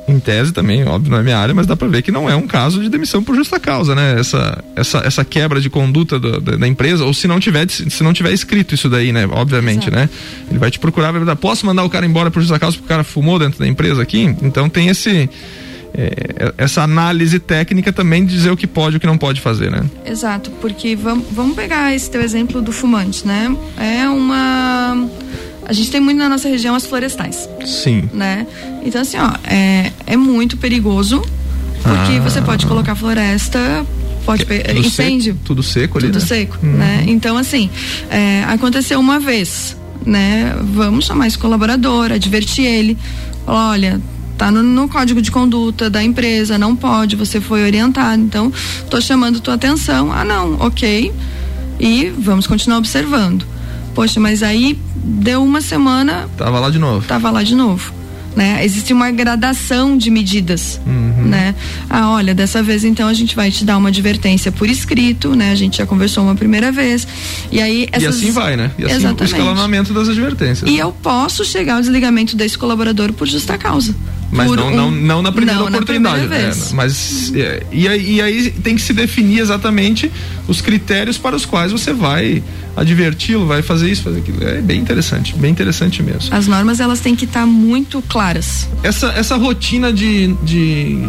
em 0.10 0.19
tese 0.19 0.51
também, 0.51 0.84
óbvio, 0.86 1.12
não 1.12 1.19
é 1.19 1.23
minha 1.23 1.38
área, 1.38 1.53
mas 1.53 1.65
dá 1.65 1.77
para 1.77 1.88
ver 1.88 2.01
que 2.01 2.12
não 2.12 2.29
é 2.29 2.36
um 2.36 2.47
caso 2.47 2.82
de 2.82 2.89
demissão 2.89 3.23
por 3.23 3.36
justa 3.36 3.60
causa, 3.60 3.95
né? 3.95 4.19
Essa, 4.19 4.63
essa, 4.75 4.97
essa 4.99 5.23
quebra 5.23 5.62
de 5.62 5.69
conduta 5.69 6.19
do, 6.19 6.41
da, 6.41 6.58
da, 6.58 6.67
empresa, 6.67 7.05
ou 7.05 7.13
se 7.13 7.27
não 7.27 7.39
tiver 7.39 7.69
se 7.69 8.03
não 8.03 8.12
tiver 8.12 8.34
escrito 8.34 8.75
isso 8.75 8.89
daí, 8.89 9.13
né? 9.13 9.27
Obviamente, 9.32 9.88
Exato. 9.88 9.95
né? 9.95 10.10
Ele 10.49 10.60
vai 10.60 10.69
te 10.69 10.79
procurar, 10.79 11.12
vai 11.12 11.36
posso 11.36 11.65
mandar 11.65 11.84
o 11.84 11.89
cara 11.89 12.05
embora 12.05 12.29
por 12.29 12.41
justa 12.41 12.60
causa 12.60 12.75
porque 12.75 12.86
o 12.86 12.89
cara 12.89 13.03
fumou 13.03 13.39
dentro 13.39 13.60
da 13.60 13.67
empresa 13.67 14.01
aqui? 14.01 14.36
Então 14.41 14.67
tem 14.67 14.89
esse 14.89 15.29
é, 15.99 16.53
essa 16.57 16.81
análise 16.81 17.38
técnica 17.39 17.91
também 17.91 18.25
dizer 18.25 18.49
o 18.51 18.55
que 18.55 18.65
pode 18.65 18.95
e 18.95 18.97
o 18.97 18.99
que 19.01 19.05
não 19.05 19.17
pode 19.17 19.41
fazer, 19.41 19.69
né? 19.69 19.83
Exato, 20.05 20.49
porque 20.62 20.95
vamos, 20.95 21.25
vamos 21.29 21.55
pegar 21.57 21.93
esse 21.93 22.09
teu 22.09 22.21
exemplo 22.21 22.62
do 22.62 22.71
fumante, 22.71 23.27
né? 23.27 23.53
É 23.77 24.07
uma. 24.07 25.09
A 25.65 25.73
gente 25.73 25.91
tem 25.91 25.99
muito 25.99 26.17
na 26.17 26.29
nossa 26.29 26.47
região 26.47 26.73
as 26.73 26.85
florestais. 26.85 27.49
Sim. 27.65 28.09
Né? 28.13 28.47
Então, 28.83 29.01
assim, 29.01 29.17
ó, 29.17 29.33
é, 29.43 29.91
é 30.07 30.15
muito 30.15 30.55
perigoso, 30.55 31.21
porque 31.83 32.17
ah. 32.17 32.21
você 32.21 32.41
pode 32.41 32.65
colocar 32.65 32.95
floresta 32.95 33.85
pode 34.25 34.45
tudo 34.45 34.77
incêndio 34.77 35.33
seco, 35.33 35.45
tudo 35.45 35.63
seco 35.63 35.97
ali 35.97 36.07
tudo 36.07 36.19
né? 36.19 36.25
seco 36.25 36.57
uhum. 36.62 36.73
né 36.73 37.03
então 37.07 37.38
assim 37.38 37.69
é, 38.12 38.43
aconteceu 38.43 38.99
uma 38.99 39.17
vez 39.17 39.77
né 40.05 40.55
vamos 40.62 41.05
chamar 41.05 41.25
esse 41.25 41.38
colaborador 41.38 42.12
advertir 42.12 42.65
ele 42.65 42.97
olha 43.47 43.99
tá 44.39 44.49
no, 44.49 44.63
no, 44.63 44.88
código 44.88 45.21
de 45.21 45.30
conduta 45.30 45.89
da 45.89 46.02
empresa, 46.02 46.58
não 46.58 46.73
pode, 46.73 47.17
você 47.17 47.41
foi 47.41 47.62
orientado. 47.62 48.21
Então, 48.21 48.52
tô 48.89 49.02
chamando 49.02 49.41
tua 49.41 49.56
atenção. 49.56 50.13
Ah, 50.13 50.23
não, 50.23 50.54
ok. 50.62 51.13
E 51.78 52.06
vamos 52.17 52.47
continuar 52.47 52.78
observando. 52.78 53.45
Poxa, 53.93 54.17
mas 54.17 54.41
aí 54.41 54.80
deu 54.95 55.43
uma 55.43 55.60
semana. 55.60 56.30
Tava 56.38 56.58
lá 56.58 56.69
de 56.69 56.80
novo. 56.80 57.06
Tava 57.06 57.30
lá 57.30 57.43
de 57.43 57.54
novo. 57.54 57.93
Né? 58.34 58.63
Existe 58.63 58.93
uma 58.93 59.12
gradação 59.12 59.97
de 59.97 60.10
medidas, 60.10 60.80
uhum. 60.86 61.25
né? 61.25 61.54
Ah, 61.89 62.12
olha, 62.12 62.34
dessa 62.34 62.63
vez 62.63 62.86
então 62.86 63.10
a 63.10 63.13
gente 63.13 63.36
vai 63.36 63.52
te 63.52 63.65
dar 63.65 63.75
uma 63.75 63.89
advertência 63.89 64.52
por 64.52 64.69
escrito, 64.69 65.36
né? 65.36 65.52
A 65.52 65.56
gente 65.56 65.80
já 65.80 65.86
conversou 65.86 66.23
uma 66.23 66.36
primeira 66.36 66.71
vez 66.71 67.06
e 67.52 67.60
aí 67.60 67.89
essas... 67.91 68.21
e 68.21 68.28
assim 68.28 68.32
vai, 68.32 68.56
né? 68.56 68.71
E 68.78 68.86
assim 68.86 68.95
Exatamente. 68.97 69.21
o 69.21 69.25
escalonamento 69.25 69.93
das 69.93 70.08
advertências. 70.08 70.69
E 70.69 70.78
eu 70.78 70.93
posso 70.93 71.43
chegar 71.43 71.75
ao 71.75 71.82
desligamento 71.82 72.38
desse 72.38 72.58
colaborador 72.58 73.12
por 73.12 73.28
justa 73.28 73.58
causa. 73.58 73.93
Mas 74.31 74.51
não, 74.51 74.67
um, 74.67 74.75
não, 74.75 74.91
não 74.91 75.21
na 75.21 75.31
primeira 75.31 75.59
não 75.59 75.67
oportunidade. 75.67 76.21
Na 76.21 76.27
primeira 76.27 76.53
é, 76.53 76.73
mas 76.73 77.33
é, 77.35 77.63
e, 77.71 77.87
aí, 77.87 78.15
e 78.15 78.21
aí 78.21 78.51
tem 78.51 78.75
que 78.75 78.81
se 78.81 78.93
definir 78.93 79.39
exatamente 79.39 80.11
os 80.47 80.61
critérios 80.61 81.17
para 81.17 81.35
os 81.35 81.45
quais 81.45 81.71
você 81.71 81.93
vai 81.93 82.43
adverti-lo, 82.75 83.47
vai 83.47 83.61
fazer 83.61 83.89
isso, 83.89 84.03
fazer 84.03 84.19
aquilo. 84.19 84.43
É 84.47 84.61
bem 84.61 84.79
interessante, 84.79 85.35
bem 85.35 85.51
interessante 85.51 86.03
mesmo. 86.03 86.33
As 86.33 86.47
normas 86.47 86.79
elas 86.79 86.99
têm 86.99 87.15
que 87.15 87.25
estar 87.25 87.41
tá 87.41 87.45
muito 87.45 88.01
claras. 88.03 88.69
Essa, 88.83 89.07
essa 89.07 89.35
rotina 89.35 89.91
de, 89.91 90.33
de, 90.43 90.99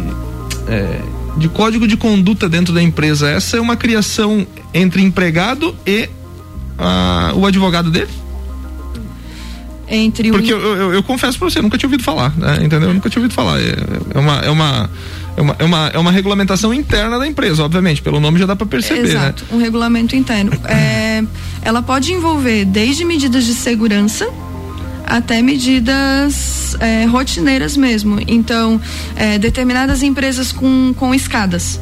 é, 0.67 1.01
de 1.37 1.49
código 1.49 1.87
de 1.87 1.97
conduta 1.97 2.49
dentro 2.49 2.73
da 2.73 2.83
empresa, 2.83 3.29
essa 3.29 3.57
é 3.57 3.61
uma 3.61 3.77
criação 3.77 4.47
entre 4.73 5.03
empregado 5.03 5.77
e 5.87 6.09
uh, 6.79 7.39
o 7.39 7.47
advogado 7.47 7.91
dele? 7.91 8.11
Entre 9.91 10.31
Porque 10.31 10.55
o... 10.55 10.57
eu, 10.57 10.77
eu, 10.77 10.95
eu, 10.95 11.03
confesso 11.03 11.39
pra 11.39 11.51
você, 11.51 11.59
eu 11.59 11.63
nunca 11.63 11.77
tinha 11.77 11.89
ouvido 11.89 12.03
falar, 12.03 12.33
né? 12.37 12.59
entendeu? 12.59 12.89
Eu 12.89 12.95
nunca 12.95 13.11
tinha 13.11 13.21
ouvido 13.21 13.35
falar. 13.35 13.61
É, 13.61 13.75
é, 14.15 14.19
uma, 14.19 14.39
é, 14.39 14.51
uma, 14.51 14.91
é, 15.37 15.41
uma, 15.41 15.57
é, 15.59 15.65
uma, 15.65 15.91
é 15.95 15.99
uma 15.99 16.13
regulamentação 16.13 16.73
interna 16.73 17.19
da 17.19 17.27
empresa, 17.27 17.65
obviamente, 17.65 18.01
pelo 18.01 18.21
nome 18.21 18.39
já 18.39 18.47
dá 18.47 18.55
para 18.55 18.67
perceber, 18.67 19.03
né? 19.03 19.09
Exato, 19.09 19.45
né? 19.51 19.57
um 19.57 19.61
regulamento 19.61 20.15
interno. 20.15 20.53
É, 20.65 21.23
ela 21.63 21.83
pode 21.83 22.13
envolver 22.13 22.65
desde 22.65 23.05
medidas 23.05 23.45
de 23.45 23.55
segurança 23.55 24.29
até 25.05 25.43
medidas 25.43 26.77
é, 26.79 27.05
rotineiras 27.05 27.77
mesmo. 27.77 28.21
Então, 28.29 28.81
é, 29.17 29.39
determinadas 29.39 30.03
empresas 30.05 30.53
com, 30.53 30.95
com 30.97 31.13
escadas 31.13 31.81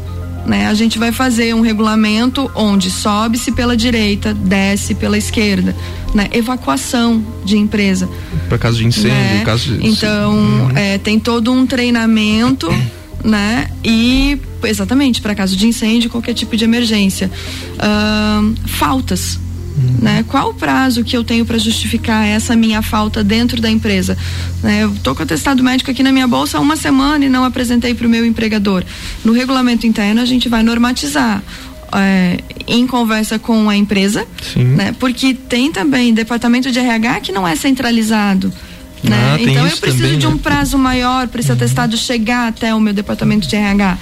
Né? 0.49 0.67
A 0.67 0.73
gente 0.73 0.99
vai 0.99 1.13
fazer 1.13 1.55
um 1.55 1.61
regulamento 1.61 2.51
onde 2.55 2.91
sobe-se 2.91 3.53
pela 3.53 3.77
direita, 3.77 4.33
desce 4.33 4.95
pela 4.95 5.19
esquerda, 5.19 5.77
né? 6.15 6.27
Evacuação 6.33 7.23
de 7.45 7.59
empresa. 7.59 8.09
Para 8.49 8.57
caso 8.57 8.79
de 8.79 8.87
incêndio, 8.87 9.11
né? 9.11 9.43
caso 9.45 9.77
de... 9.77 9.87
Então, 9.87 10.33
uhum. 10.33 10.71
é, 10.75 10.97
tem 10.97 11.19
todo 11.19 11.53
um 11.53 11.67
treinamento 11.67 12.67
né? 13.23 13.69
E 13.85 14.41
exatamente 14.65 15.21
para 15.21 15.35
caso 15.35 15.57
de 15.57 15.67
incêndio, 15.67 16.11
qualquer 16.11 16.35
tipo 16.35 16.57
de 16.57 16.65
emergência. 16.65 17.31
Uh, 17.75 18.55
faltas. 18.67 19.39
Uhum. 19.79 19.99
Né? 20.03 20.25
Qual 20.27 20.51
o 20.51 20.55
prazo 20.55 21.05
que 21.05 21.17
eu 21.17 21.23
tenho 21.23 21.45
para 21.45 21.57
justificar 21.59 22.27
essa 22.27 22.57
minha 22.57 22.83
falta 22.83 23.23
dentro 23.23 23.61
da 23.61 23.71
empresa? 23.71 24.17
Né? 24.63 24.83
Eu 24.83 24.93
estou 24.93 25.15
com 25.15 25.23
atestado 25.23 25.63
médico 25.63 25.91
aqui 25.91 26.03
na 26.03 26.13
minha 26.13 26.27
bolsa 26.27 26.59
há 26.59 26.61
uma 26.61 26.77
semana 26.77 27.25
e 27.25 27.29
não 27.29 27.45
apresentei 27.45 27.95
para 27.95 28.07
o 28.07 28.11
meu 28.11 28.25
empregador. 28.25 28.85
No 29.25 29.33
regulamento 29.33 29.87
interno 29.87 30.21
a 30.21 30.25
gente 30.25 30.49
vai 30.49 30.63
normatizar 30.63 31.43
é, 31.93 32.39
em 32.67 32.87
conversa 32.87 33.39
com 33.39 33.69
a 33.69 33.77
empresa, 33.77 34.27
né? 34.57 34.95
Porque 34.99 35.33
tem 35.33 35.73
também 35.73 36.13
departamento 36.13 36.71
de 36.71 36.79
RH 36.79 37.21
que 37.21 37.33
não 37.33 37.47
é 37.47 37.57
centralizado. 37.57 38.53
Né? 39.03 39.17
Ah, 39.35 39.41
então 39.41 39.67
eu 39.67 39.77
preciso 39.77 40.03
também, 40.03 40.19
de 40.19 40.27
um 40.27 40.33
né? 40.33 40.41
prazo 40.43 40.77
maior 40.77 41.29
para 41.29 41.41
esse 41.41 41.53
atestado 41.53 41.97
chegar 41.97 42.49
até 42.49 42.75
o 42.75 42.81
meu 42.81 42.93
departamento 42.93 43.47
de 43.47 43.55
RH. 43.55 43.99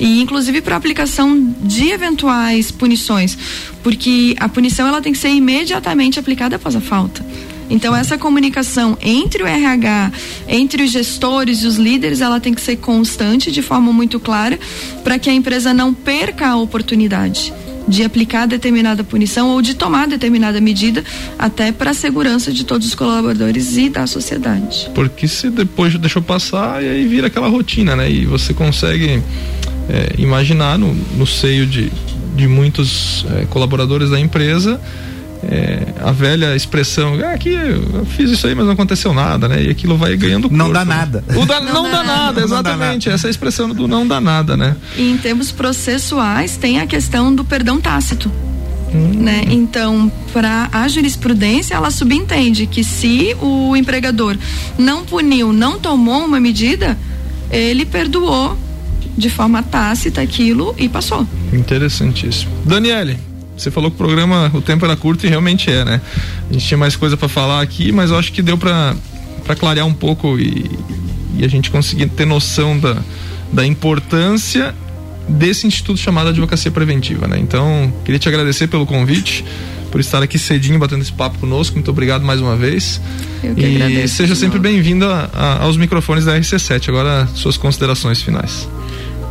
E 0.00 0.20
inclusive 0.20 0.60
para 0.60 0.76
aplicação 0.76 1.54
de 1.62 1.90
eventuais 1.90 2.70
punições, 2.70 3.36
porque 3.82 4.34
a 4.38 4.48
punição 4.48 4.86
ela 4.86 5.00
tem 5.00 5.12
que 5.12 5.18
ser 5.18 5.30
imediatamente 5.30 6.18
aplicada 6.18 6.56
após 6.56 6.74
a 6.74 6.80
falta. 6.80 7.24
Então 7.70 7.94
essa 7.94 8.16
comunicação 8.16 8.96
entre 9.02 9.42
o 9.42 9.46
RH, 9.46 10.12
entre 10.48 10.82
os 10.82 10.90
gestores 10.90 11.62
e 11.62 11.66
os 11.66 11.76
líderes, 11.76 12.22
ela 12.22 12.40
tem 12.40 12.54
que 12.54 12.62
ser 12.62 12.76
constante 12.76 13.52
de 13.52 13.60
forma 13.60 13.92
muito 13.92 14.18
clara 14.18 14.58
para 15.04 15.18
que 15.18 15.28
a 15.28 15.34
empresa 15.34 15.74
não 15.74 15.92
perca 15.92 16.48
a 16.48 16.56
oportunidade 16.56 17.52
de 17.88 18.04
aplicar 18.04 18.46
determinada 18.46 19.02
punição 19.02 19.48
ou 19.50 19.62
de 19.62 19.74
tomar 19.74 20.06
determinada 20.06 20.60
medida 20.60 21.02
até 21.38 21.72
para 21.72 21.90
a 21.90 21.94
segurança 21.94 22.52
de 22.52 22.64
todos 22.64 22.86
os 22.86 22.94
colaboradores 22.94 23.76
e 23.76 23.88
da 23.88 24.06
sociedade. 24.06 24.90
Porque 24.94 25.26
se 25.26 25.50
depois 25.50 25.96
deixou 25.98 26.22
passar 26.22 26.82
e 26.82 26.88
aí 26.88 27.06
vira 27.06 27.28
aquela 27.28 27.48
rotina, 27.48 27.96
né? 27.96 28.10
E 28.10 28.26
você 28.26 28.52
consegue 28.52 29.22
é, 29.88 30.14
imaginar 30.18 30.78
no, 30.78 30.94
no 31.16 31.26
seio 31.26 31.66
de, 31.66 31.90
de 32.36 32.46
muitos 32.46 33.24
é, 33.36 33.46
colaboradores 33.46 34.10
da 34.10 34.20
empresa 34.20 34.80
é, 35.42 35.94
a 36.02 36.10
velha 36.10 36.56
expressão, 36.56 37.18
ah, 37.24 37.32
aqui 37.32 37.50
eu 37.50 38.04
fiz 38.06 38.30
isso 38.30 38.46
aí, 38.46 38.54
mas 38.54 38.66
não 38.66 38.72
aconteceu 38.72 39.14
nada, 39.14 39.48
né? 39.48 39.62
E 39.62 39.70
aquilo 39.70 39.96
vai 39.96 40.16
ganhando 40.16 40.48
corpo, 40.48 40.56
Não 40.56 40.72
dá 40.72 40.84
né? 40.84 40.94
nada. 40.96 41.24
O 41.36 41.46
da, 41.46 41.60
não, 41.60 41.74
não, 41.74 41.82
dá, 41.84 41.90
dá 41.90 42.04
nada, 42.04 42.16
nada, 42.24 42.40
exatamente. 42.40 43.04
Dá 43.04 43.10
nada. 43.10 43.14
Essa 43.14 43.26
é 43.26 43.28
a 43.28 43.30
expressão 43.30 43.68
do 43.70 43.86
não 43.86 44.06
dá 44.06 44.20
nada, 44.20 44.56
né? 44.56 44.76
E 44.96 45.10
em 45.10 45.16
termos 45.16 45.52
processuais, 45.52 46.56
tem 46.56 46.80
a 46.80 46.86
questão 46.86 47.34
do 47.34 47.44
perdão 47.44 47.80
tácito. 47.80 48.30
Hum. 48.92 49.22
Né? 49.22 49.44
Então, 49.48 50.10
para 50.32 50.68
a 50.72 50.88
jurisprudência, 50.88 51.74
ela 51.74 51.90
subentende 51.90 52.66
que 52.66 52.82
se 52.82 53.36
o 53.40 53.76
empregador 53.76 54.36
não 54.78 55.04
puniu, 55.04 55.52
não 55.52 55.78
tomou 55.78 56.24
uma 56.24 56.40
medida, 56.40 56.96
ele 57.50 57.84
perdoou 57.84 58.56
de 59.16 59.28
forma 59.28 59.62
tácita 59.62 60.20
aquilo 60.20 60.74
e 60.78 60.88
passou. 60.88 61.26
Interessantíssimo. 61.52 62.50
Daniele, 62.64 63.18
você 63.62 63.70
falou 63.70 63.90
que 63.90 63.94
o 63.94 63.98
programa, 63.98 64.50
o 64.54 64.60
tempo 64.60 64.84
era 64.84 64.96
curto 64.96 65.26
e 65.26 65.28
realmente 65.28 65.70
é, 65.70 65.84
né? 65.84 66.00
A 66.48 66.52
gente 66.52 66.66
tinha 66.66 66.78
mais 66.78 66.96
coisa 66.96 67.16
para 67.16 67.28
falar 67.28 67.60
aqui, 67.60 67.92
mas 67.92 68.10
eu 68.10 68.18
acho 68.18 68.32
que 68.32 68.40
deu 68.40 68.56
para 68.56 68.94
clarear 69.58 69.86
um 69.86 69.92
pouco 69.92 70.38
e, 70.38 70.70
e, 71.36 71.44
a 71.44 71.48
gente 71.48 71.70
conseguir 71.70 72.08
ter 72.08 72.26
noção 72.26 72.78
da, 72.78 72.96
da 73.52 73.66
importância 73.66 74.74
desse 75.28 75.66
instituto 75.66 75.98
chamado 75.98 76.28
Advocacia 76.28 76.70
Preventiva, 76.70 77.26
né? 77.26 77.38
Então, 77.38 77.92
queria 78.04 78.18
te 78.18 78.28
agradecer 78.28 78.68
pelo 78.68 78.86
convite, 78.86 79.44
por 79.90 80.00
estar 80.00 80.22
aqui 80.22 80.38
cedinho 80.38 80.78
batendo 80.78 81.02
esse 81.02 81.12
papo 81.12 81.38
conosco. 81.38 81.74
Muito 81.74 81.90
obrigado 81.90 82.24
mais 82.24 82.40
uma 82.40 82.56
vez. 82.56 83.00
Eu 83.42 83.54
que 83.54 83.60
e 83.60 83.76
agradeço, 83.76 84.14
seja 84.14 84.34
sempre 84.34 84.58
bem-vindo 84.58 85.06
aos 85.60 85.76
microfones 85.76 86.24
da 86.24 86.38
RC7. 86.38 86.88
Agora, 86.88 87.26
suas 87.34 87.56
considerações 87.56 88.22
finais. 88.22 88.68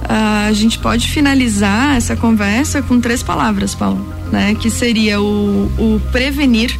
A 0.09 0.51
gente 0.53 0.79
pode 0.79 1.07
finalizar 1.09 1.97
essa 1.97 2.15
conversa 2.15 2.81
com 2.81 2.99
três 2.99 3.21
palavras, 3.21 3.75
Paulo 3.75 4.17
né? 4.31 4.55
Que 4.55 4.69
seria 4.69 5.21
o, 5.21 5.65
o 5.77 6.01
prevenir, 6.11 6.77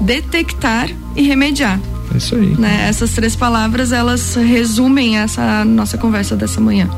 detectar 0.00 0.88
e 1.16 1.22
remediar. 1.22 1.80
É 2.12 2.16
isso 2.16 2.34
aí. 2.34 2.54
Né? 2.56 2.86
Essas 2.88 3.12
três 3.12 3.34
palavras 3.34 3.92
elas 3.92 4.34
resumem 4.34 5.18
essa 5.18 5.64
nossa 5.64 5.98
conversa 5.98 6.36
dessa 6.36 6.60
manhã. 6.60 6.88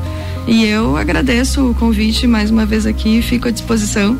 E 0.47 0.65
eu 0.65 0.95
agradeço 0.95 1.69
o 1.69 1.73
convite 1.73 2.25
mais 2.25 2.49
uma 2.49 2.65
vez 2.65 2.85
aqui, 2.85 3.21
fico 3.21 3.49
à 3.49 3.51
disposição. 3.51 4.17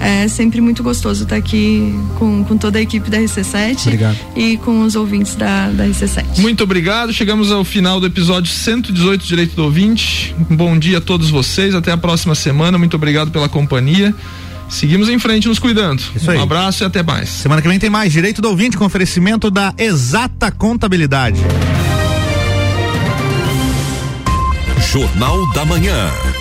É 0.00 0.26
sempre 0.26 0.60
muito 0.60 0.82
gostoso 0.82 1.24
estar 1.24 1.36
aqui 1.36 1.94
com, 2.18 2.42
com 2.44 2.56
toda 2.56 2.78
a 2.78 2.82
equipe 2.82 3.10
da 3.10 3.18
RC7 3.18 3.82
obrigado. 3.82 4.16
e 4.34 4.56
com 4.58 4.80
os 4.80 4.96
ouvintes 4.96 5.34
da, 5.34 5.68
da 5.70 5.84
RC7. 5.84 6.38
Muito 6.38 6.64
obrigado. 6.64 7.12
Chegamos 7.12 7.52
ao 7.52 7.62
final 7.62 8.00
do 8.00 8.06
episódio 8.06 8.50
118 8.50 9.26
Direito 9.26 9.54
do 9.54 9.64
Ouvinte. 9.64 10.34
Um 10.50 10.56
bom 10.56 10.78
dia 10.78 10.98
a 10.98 11.00
todos 11.00 11.28
vocês. 11.28 11.74
Até 11.74 11.92
a 11.92 11.96
próxima 11.96 12.34
semana. 12.34 12.78
Muito 12.78 12.96
obrigado 12.96 13.30
pela 13.30 13.48
companhia. 13.48 14.14
Seguimos 14.68 15.08
em 15.08 15.18
frente, 15.18 15.46
nos 15.46 15.58
cuidando. 15.58 16.02
Isso 16.14 16.30
aí. 16.30 16.38
Um 16.38 16.42
abraço 16.42 16.82
e 16.82 16.86
até 16.86 17.02
mais. 17.02 17.28
Semana 17.28 17.62
que 17.62 17.68
vem 17.68 17.78
tem 17.78 17.90
mais 17.90 18.12
Direito 18.12 18.42
do 18.42 18.48
Ouvinte 18.48 18.76
com 18.76 18.84
oferecimento 18.84 19.50
da 19.50 19.72
Exata 19.78 20.50
Contabilidade. 20.50 21.40
Jornal 24.96 25.46
da 25.52 25.62
Manhã. 25.66 26.35